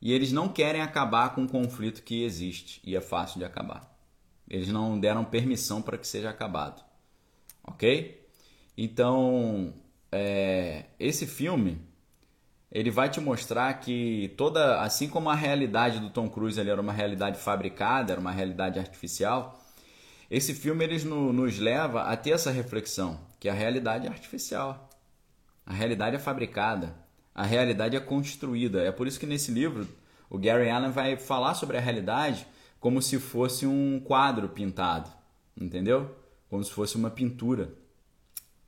e 0.00 0.12
eles 0.12 0.32
não 0.32 0.48
querem 0.48 0.80
acabar 0.80 1.34
com 1.34 1.42
um 1.42 1.48
conflito 1.48 2.02
que 2.02 2.24
existe 2.24 2.80
e 2.84 2.96
é 2.96 3.00
fácil 3.00 3.38
de 3.38 3.44
acabar. 3.44 3.92
Eles 4.48 4.68
não 4.68 4.98
deram 4.98 5.24
permissão 5.24 5.80
para 5.80 5.96
que 5.96 6.06
seja 6.06 6.30
acabado. 6.30 6.82
Ok? 7.64 8.26
Então, 8.76 9.72
é, 10.10 10.86
esse 10.98 11.26
filme 11.26 11.80
ele 12.72 12.90
vai 12.90 13.10
te 13.10 13.20
mostrar 13.20 13.72
que 13.74 14.32
toda, 14.36 14.80
assim 14.80 15.06
como 15.06 15.28
a 15.28 15.34
realidade 15.34 16.00
do 16.00 16.08
Tom 16.08 16.28
Cruise 16.28 16.58
era 16.58 16.80
uma 16.80 16.92
realidade 16.92 17.38
fabricada, 17.38 18.12
era 18.12 18.20
uma 18.20 18.32
realidade 18.32 18.78
artificial, 18.78 19.62
esse 20.30 20.54
filme 20.54 20.82
eles 20.82 21.04
no, 21.04 21.30
nos 21.32 21.58
leva 21.58 22.04
a 22.04 22.16
ter 22.16 22.30
essa 22.30 22.50
reflexão 22.50 23.20
que 23.38 23.46
a 23.46 23.52
realidade 23.52 24.06
é 24.06 24.10
artificial, 24.10 24.88
a 25.66 25.74
realidade 25.74 26.16
é 26.16 26.18
fabricada, 26.18 26.96
a 27.34 27.44
realidade 27.44 27.96
é 27.96 28.00
construída. 28.00 28.82
É 28.82 28.92
por 28.92 29.06
isso 29.06 29.18
que 29.18 29.26
nesse 29.26 29.50
livro 29.50 29.88
o 30.28 30.38
Gary 30.38 30.68
Allen 30.70 30.90
vai 30.90 31.16
falar 31.16 31.54
sobre 31.54 31.76
a 31.76 31.80
realidade 31.80 32.46
como 32.80 33.00
se 33.00 33.18
fosse 33.18 33.66
um 33.66 34.00
quadro 34.00 34.48
pintado, 34.48 35.10
entendeu? 35.56 36.14
Como 36.50 36.62
se 36.64 36.70
fosse 36.70 36.96
uma 36.96 37.10
pintura. 37.10 37.72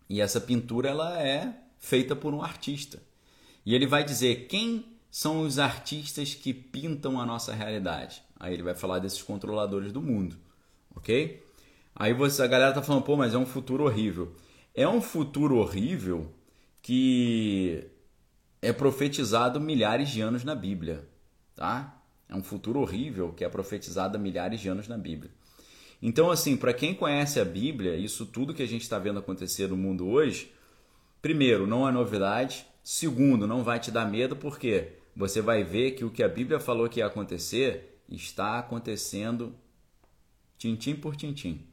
E 0.09 0.21
essa 0.21 0.41
pintura 0.41 0.89
ela 0.89 1.21
é 1.21 1.55
feita 1.79 2.15
por 2.15 2.33
um 2.33 2.43
artista. 2.43 3.03
E 3.67 3.75
ele 3.75 3.87
vai 3.87 4.05
dizer 4.05 4.47
quem 4.47 4.85
são 5.11 5.41
os 5.41 5.59
artistas 5.59 6.35
que 6.35 6.53
pintam 6.53 7.21
a 7.21 7.27
nossa 7.27 7.53
realidade. 7.55 8.23
Aí 8.39 8.53
ele 8.53 8.63
vai 8.63 8.75
falar 8.75 8.99
desses 8.99 9.23
controladores 9.23 9.93
do 9.93 10.03
mundo, 10.03 10.37
ok? 10.95 11.43
Aí 11.95 12.13
você, 12.13 12.43
a 12.43 12.47
galera 12.47 12.73
tá 12.73 12.83
falando, 12.83 13.05
pô, 13.05 13.17
mas 13.17 13.33
é 13.33 13.39
um 13.39 13.47
futuro 13.47 13.85
horrível. 13.85 14.35
É 14.75 14.89
um 14.89 15.01
futuro 15.01 15.57
horrível 15.57 16.31
que 16.83 17.89
é 18.65 18.73
profetizado 18.73 19.61
milhares 19.61 20.09
de 20.09 20.23
anos 20.23 20.43
na 20.43 20.55
Bíblia, 20.55 21.07
tá? 21.55 22.03
É 22.27 22.35
um 22.35 22.43
futuro 22.43 22.81
horrível 22.81 23.31
que 23.33 23.45
é 23.45 23.49
profetizado 23.49 24.17
há 24.17 24.21
milhares 24.21 24.59
de 24.59 24.69
anos 24.69 24.89
na 24.89 24.97
Bíblia. 24.97 25.31
Então, 26.01 26.31
assim, 26.31 26.57
para 26.57 26.73
quem 26.73 26.95
conhece 26.95 27.39
a 27.39 27.45
Bíblia, 27.45 27.95
isso 27.95 28.25
tudo 28.25 28.55
que 28.55 28.63
a 28.63 28.67
gente 28.67 28.81
está 28.81 28.99
vendo 28.99 29.19
acontecer 29.19 29.69
no 29.69 29.77
mundo 29.77 30.09
hoje, 30.09 30.51
primeiro, 31.21 31.67
não 31.67 31.87
é 31.87 31.93
novidade. 31.93 32.67
Segundo, 32.83 33.47
não 33.47 33.63
vai 33.63 33.79
te 33.79 33.91
dar 33.91 34.11
medo, 34.11 34.35
porque 34.35 34.93
você 35.15 35.43
vai 35.43 35.63
ver 35.63 35.91
que 35.93 36.05
o 36.05 36.11
que 36.11 36.23
a 36.23 36.29
Bíblia 36.29 36.59
falou 36.59 36.89
que 36.89 37.01
ia 37.01 37.07
acontecer 37.07 38.01
está 38.09 38.59
acontecendo 38.59 39.55
tintim 40.57 40.95
por 40.95 41.17
tintim. 41.17 41.67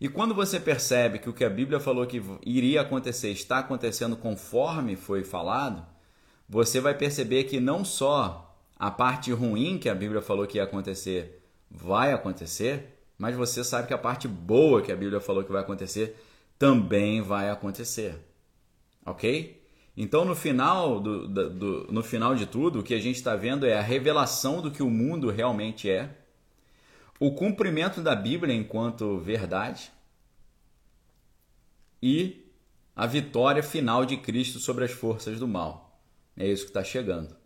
E 0.00 0.08
quando 0.08 0.34
você 0.34 0.58
percebe 0.58 1.20
que 1.20 1.30
o 1.30 1.32
que 1.32 1.44
a 1.44 1.50
Bíblia 1.50 1.78
falou 1.78 2.06
que 2.06 2.20
iria 2.44 2.80
acontecer 2.80 3.30
está 3.30 3.58
acontecendo 3.58 4.16
conforme 4.16 4.96
foi 4.96 5.22
falado, 5.22 5.86
você 6.48 6.80
vai 6.80 6.94
perceber 6.94 7.44
que 7.44 7.60
não 7.60 7.84
só 7.84 8.56
a 8.78 8.90
parte 8.90 9.32
ruim 9.32 9.78
que 9.78 9.88
a 9.88 9.94
Bíblia 9.94 10.22
falou 10.22 10.46
que 10.46 10.58
ia 10.58 10.64
acontecer 10.64 11.42
vai 11.70 12.12
acontecer, 12.12 12.98
mas 13.18 13.36
você 13.36 13.62
sabe 13.62 13.88
que 13.88 13.94
a 13.94 13.98
parte 13.98 14.26
boa 14.26 14.80
que 14.80 14.92
a 14.92 14.96
Bíblia 14.96 15.20
falou 15.20 15.44
que 15.44 15.52
vai 15.52 15.60
acontecer 15.60 16.16
também 16.58 17.20
vai 17.20 17.50
acontecer. 17.50 18.16
Ok? 19.04 19.62
Então, 19.96 20.24
no 20.24 20.34
final, 20.34 21.00
do, 21.00 21.26
do, 21.26 21.50
do 21.50 21.92
no 21.92 22.02
final 22.02 22.34
de 22.34 22.46
tudo, 22.46 22.80
o 22.80 22.82
que 22.82 22.94
a 22.94 23.00
gente 23.00 23.16
está 23.16 23.34
vendo 23.34 23.66
é 23.66 23.76
a 23.76 23.82
revelação 23.82 24.62
do 24.62 24.70
que 24.70 24.82
o 24.82 24.88
mundo 24.88 25.30
realmente 25.30 25.90
é, 25.90 26.16
o 27.18 27.32
cumprimento 27.32 28.00
da 28.00 28.14
Bíblia 28.14 28.54
enquanto 28.54 29.18
verdade 29.18 29.90
e 32.00 32.44
a 32.94 33.06
vitória 33.06 33.62
final 33.62 34.04
de 34.04 34.16
Cristo 34.16 34.60
sobre 34.60 34.84
as 34.84 34.92
forças 34.92 35.38
do 35.38 35.48
mal. 35.48 35.87
É 36.38 36.46
isso 36.46 36.64
que 36.64 36.70
está 36.70 36.84
chegando. 36.84 37.36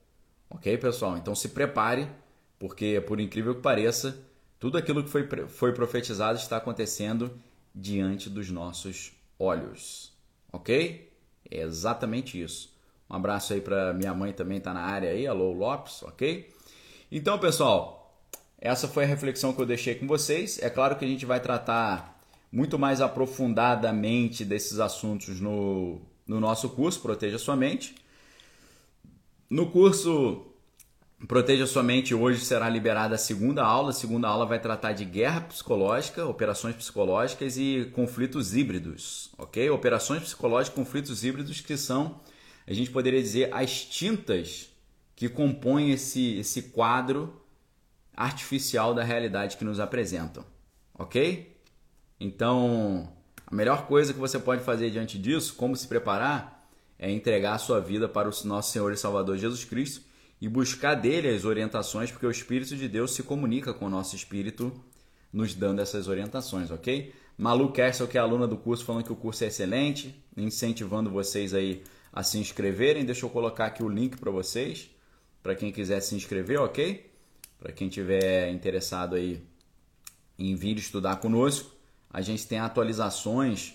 Ok, 0.51 0.77
pessoal? 0.77 1.17
Então 1.17 1.35
se 1.35 1.49
prepare, 1.49 2.07
porque, 2.59 3.03
por 3.07 3.19
incrível 3.19 3.55
que 3.55 3.63
pareça, 3.63 4.17
tudo 4.61 4.77
aquilo 4.77 5.03
que 5.03 5.09
foi, 5.09 5.27
foi 5.49 5.73
profetizado 5.73 6.39
está 6.39 6.59
acontecendo 6.59 7.33
diante 7.75 8.29
dos 8.29 8.51
nossos 8.51 9.13
olhos. 9.39 10.13
Ok? 10.53 11.11
É 11.51 11.63
exatamente 11.63 12.41
isso. 12.41 12.73
Um 13.09 13.17
abraço 13.17 13.55
aí 13.55 13.61
para 13.61 13.93
minha 13.95 14.13
mãe 14.15 14.33
também 14.33 14.59
está 14.59 14.73
na 14.73 14.83
área 14.83 15.11
aí, 15.11 15.27
alô 15.27 15.53
Lopes, 15.53 16.03
ok? 16.03 16.51
Então, 17.11 17.39
pessoal, 17.39 18.23
essa 18.59 18.87
foi 18.87 19.05
a 19.05 19.07
reflexão 19.07 19.53
que 19.53 19.61
eu 19.61 19.67
deixei 19.67 19.95
com 19.95 20.07
vocês. 20.07 20.59
É 20.63 20.71
claro 20.71 20.97
que 20.97 21.05
a 21.05 21.09
gente 21.09 21.27
vai 21.27 21.41
tratar 21.41 22.21
muito 22.51 22.79
mais 22.79 23.01
aprofundadamente 23.01 24.45
desses 24.45 24.79
assuntos 24.79 25.41
no, 25.41 26.01
no 26.27 26.39
nosso 26.39 26.71
curso 26.71 27.01
Proteja 27.01 27.39
Sua 27.39 27.57
Mente. 27.57 27.95
No 29.53 29.67
curso 29.67 30.47
Proteja 31.29 31.67
sua 31.67 31.83
mente 31.83 32.15
hoje 32.15 32.43
será 32.43 32.71
liberada 32.71 33.17
a 33.17 33.19
segunda 33.19 33.63
aula. 33.63 33.91
A 33.91 33.93
segunda 33.93 34.27
aula 34.27 34.47
vai 34.47 34.59
tratar 34.59 34.93
de 34.93 35.05
guerra 35.05 35.43
psicológica, 35.43 36.25
operações 36.25 36.75
psicológicas 36.75 37.59
e 37.59 37.93
conflitos 37.95 38.57
híbridos, 38.57 39.31
ok? 39.37 39.69
Operações 39.69 40.23
psicológicas, 40.23 40.75
conflitos 40.75 41.23
híbridos 41.23 41.61
que 41.61 41.77
são, 41.77 42.19
a 42.67 42.73
gente 42.73 42.91
poderia 42.91 43.21
dizer, 43.21 43.51
as 43.53 43.85
tintas 43.85 44.71
que 45.15 45.29
compõem 45.29 45.93
esse, 45.93 46.39
esse 46.39 46.63
quadro 46.63 47.39
artificial 48.17 48.95
da 48.95 49.05
realidade 49.05 49.59
que 49.59 49.65
nos 49.65 49.79
apresentam, 49.79 50.47
ok? 50.99 51.61
Então, 52.19 53.13
a 53.47 53.55
melhor 53.55 53.87
coisa 53.87 54.15
que 54.15 54.19
você 54.19 54.39
pode 54.39 54.65
fazer 54.65 54.91
diante 54.91 55.19
disso, 55.19 55.55
como 55.57 55.77
se 55.77 55.87
preparar, 55.87 56.52
é 57.03 57.11
entregar 57.11 57.55
a 57.55 57.59
sua 57.59 57.81
vida 57.81 58.09
para 58.09 58.29
o 58.29 58.47
nosso 58.47 58.71
Senhor 58.71 58.93
e 58.93 58.97
Salvador 58.97 59.37
Jesus 59.37 59.65
Cristo 59.65 60.03
e 60.41 60.49
buscar 60.49 60.95
dele 60.95 61.31
as 61.31 61.45
orientações, 61.45 62.13
porque 62.13 62.25
o 62.25 62.31
Espírito 62.31 62.77
de 62.77 62.87
Deus 62.89 63.11
se 63.11 63.25
comunica 63.25 63.75
com 63.75 63.87
o 63.87 63.91
nosso 63.91 64.15
espírito, 64.15 64.73
nos 65.33 65.53
dando 65.53 65.83
essas 65.83 66.07
orientações, 66.07 66.71
ok? 66.71 67.13
Malu 67.37 67.73
Kessel, 67.73 68.07
que 68.07 68.17
é 68.17 68.21
aluna 68.21 68.47
do 68.47 68.57
curso, 68.57 68.85
falando 68.85 69.03
que 69.03 69.13
o 69.13 69.17
curso 69.17 69.43
é 69.43 69.49
excelente, 69.49 70.15
incentivando 70.37 71.11
vocês 71.11 71.53
aí 71.53 71.83
a 72.13 72.23
se 72.23 72.39
inscreverem. 72.39 73.05
Deixa 73.05 73.27
eu 73.27 73.31
colocar 73.31 73.67
aqui 73.67 73.83
o 73.83 73.89
link 73.89 74.17
para 74.17 74.31
vocês, 74.31 74.89
para 75.43 75.57
quem 75.57 75.73
quiser 75.73 75.99
se 76.03 76.15
inscrever, 76.15 76.61
ok? 76.61 77.11
Para 77.59 77.73
quem 77.73 77.89
tiver 77.89 78.49
interessado 78.53 79.17
aí 79.17 79.43
em 80.39 80.55
vir 80.55 80.77
estudar 80.77 81.17
conosco. 81.17 81.75
A 82.09 82.21
gente 82.21 82.47
tem 82.47 82.61
atualizações 82.61 83.75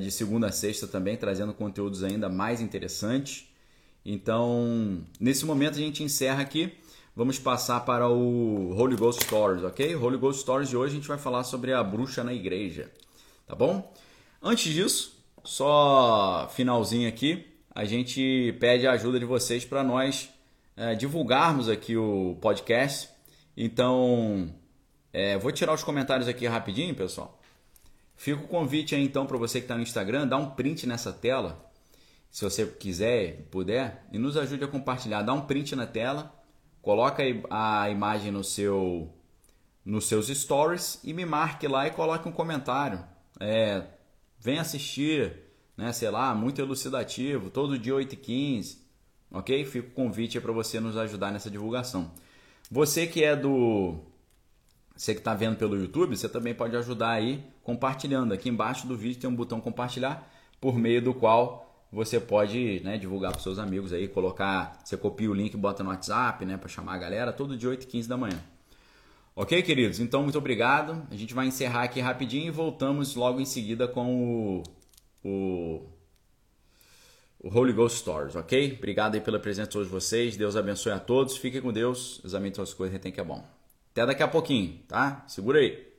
de 0.00 0.10
segunda 0.10 0.48
a 0.48 0.52
sexta 0.52 0.86
também, 0.86 1.16
trazendo 1.16 1.52
conteúdos 1.52 2.02
ainda 2.02 2.28
mais 2.28 2.60
interessantes. 2.60 3.46
Então, 4.04 5.02
nesse 5.20 5.44
momento 5.44 5.74
a 5.74 5.80
gente 5.80 6.02
encerra 6.02 6.42
aqui. 6.42 6.72
Vamos 7.16 7.38
passar 7.38 7.80
para 7.80 8.08
o 8.08 8.76
Holy 8.76 8.96
Ghost 8.96 9.24
Stories, 9.24 9.62
ok? 9.62 9.94
Holy 9.94 10.16
Ghost 10.16 10.42
Stories 10.42 10.68
de 10.68 10.76
hoje 10.76 10.94
a 10.94 10.96
gente 10.96 11.08
vai 11.08 11.16
falar 11.16 11.44
sobre 11.44 11.72
a 11.72 11.82
bruxa 11.82 12.24
na 12.24 12.32
igreja, 12.32 12.90
tá 13.46 13.54
bom? 13.54 13.92
Antes 14.42 14.72
disso, 14.72 15.16
só 15.44 16.50
finalzinho 16.54 17.08
aqui, 17.08 17.46
a 17.72 17.84
gente 17.84 18.56
pede 18.58 18.86
a 18.86 18.92
ajuda 18.92 19.20
de 19.20 19.24
vocês 19.24 19.64
para 19.64 19.84
nós 19.84 20.28
é, 20.76 20.94
divulgarmos 20.94 21.68
aqui 21.68 21.96
o 21.96 22.36
podcast. 22.40 23.08
Então, 23.56 24.52
é, 25.12 25.38
vou 25.38 25.52
tirar 25.52 25.72
os 25.72 25.84
comentários 25.84 26.26
aqui 26.26 26.46
rapidinho, 26.46 26.94
pessoal. 26.94 27.40
Fica 28.16 28.42
o 28.42 28.48
convite 28.48 28.94
aí 28.94 29.04
então 29.04 29.26
para 29.26 29.36
você 29.36 29.58
que 29.58 29.64
está 29.64 29.76
no 29.76 29.82
Instagram, 29.82 30.26
dá 30.26 30.36
um 30.36 30.50
print 30.50 30.86
nessa 30.86 31.12
tela, 31.12 31.70
se 32.30 32.44
você 32.44 32.66
quiser, 32.66 33.46
puder, 33.50 34.06
e 34.12 34.18
nos 34.18 34.36
ajude 34.36 34.64
a 34.64 34.68
compartilhar. 34.68 35.22
Dá 35.22 35.32
um 35.32 35.42
print 35.42 35.76
na 35.76 35.86
tela, 35.86 36.34
coloca 36.82 37.22
a 37.50 37.90
imagem 37.90 38.32
no 38.32 38.42
seu, 38.42 39.12
nos 39.84 40.06
seus 40.06 40.28
stories 40.28 41.00
e 41.04 41.12
me 41.12 41.24
marque 41.24 41.68
lá 41.68 41.86
e 41.86 41.90
coloque 41.90 42.28
um 42.28 42.32
comentário. 42.32 43.04
É, 43.38 43.84
vem 44.38 44.58
assistir, 44.58 45.32
né, 45.76 45.92
sei 45.92 46.10
lá, 46.10 46.34
muito 46.34 46.60
elucidativo, 46.60 47.50
todo 47.50 47.78
dia 47.78 47.94
8h15, 47.94 48.78
ok? 49.30 49.64
Fica 49.64 49.88
o 49.88 49.92
convite 49.92 50.40
para 50.40 50.52
você 50.52 50.80
nos 50.80 50.96
ajudar 50.96 51.30
nessa 51.30 51.50
divulgação. 51.50 52.12
Você 52.70 53.06
que 53.06 53.22
é 53.22 53.36
do 53.36 54.00
você 54.96 55.12
que 55.12 55.20
está 55.20 55.34
vendo 55.34 55.56
pelo 55.56 55.76
YouTube, 55.76 56.16
você 56.16 56.28
também 56.28 56.54
pode 56.54 56.76
ajudar 56.76 57.10
aí 57.10 57.44
compartilhando. 57.62 58.32
Aqui 58.32 58.48
embaixo 58.48 58.86
do 58.86 58.96
vídeo 58.96 59.20
tem 59.20 59.28
um 59.28 59.34
botão 59.34 59.60
compartilhar, 59.60 60.30
por 60.60 60.78
meio 60.78 61.02
do 61.02 61.12
qual 61.12 61.64
você 61.90 62.20
pode 62.20 62.80
né, 62.84 62.98
divulgar 62.98 63.32
para 63.32 63.40
seus 63.40 63.58
amigos 63.58 63.92
aí, 63.92 64.08
colocar, 64.08 64.80
você 64.84 64.96
copia 64.96 65.30
o 65.30 65.34
link 65.34 65.56
bota 65.56 65.82
no 65.82 65.90
WhatsApp, 65.90 66.44
né, 66.44 66.56
para 66.56 66.68
chamar 66.68 66.94
a 66.94 66.98
galera, 66.98 67.32
todo 67.32 67.56
dia 67.56 67.68
8 67.68 67.84
e 67.84 67.86
15 67.86 68.08
da 68.08 68.16
manhã. 68.16 68.40
Ok, 69.36 69.60
queridos? 69.62 69.98
Então, 69.98 70.22
muito 70.22 70.38
obrigado. 70.38 71.06
A 71.10 71.16
gente 71.16 71.34
vai 71.34 71.46
encerrar 71.46 71.82
aqui 71.82 72.00
rapidinho 72.00 72.46
e 72.46 72.50
voltamos 72.50 73.16
logo 73.16 73.40
em 73.40 73.44
seguida 73.44 73.88
com 73.88 74.62
o, 75.24 75.28
o, 75.28 75.82
o 77.40 77.48
Holy 77.48 77.72
Ghost 77.72 77.98
Stories, 77.98 78.36
ok? 78.36 78.76
Obrigado 78.78 79.16
aí 79.16 79.20
pela 79.20 79.40
presença 79.40 79.68
de 79.68 79.72
todos 79.72 79.88
vocês. 79.88 80.36
Deus 80.36 80.54
abençoe 80.54 80.92
a 80.92 81.00
todos. 81.00 81.36
Fiquem 81.36 81.60
com 81.60 81.72
Deus. 81.72 82.20
Examine 82.24 82.54
suas 82.54 82.72
coisas, 82.72 82.92
retém 82.92 83.10
que 83.10 83.20
é 83.20 83.24
bom. 83.24 83.53
Até 83.94 84.04
daqui 84.06 84.24
a 84.24 84.28
pouquinho, 84.28 84.80
tá? 84.88 85.22
Segura 85.28 85.60
aí. 85.60 85.93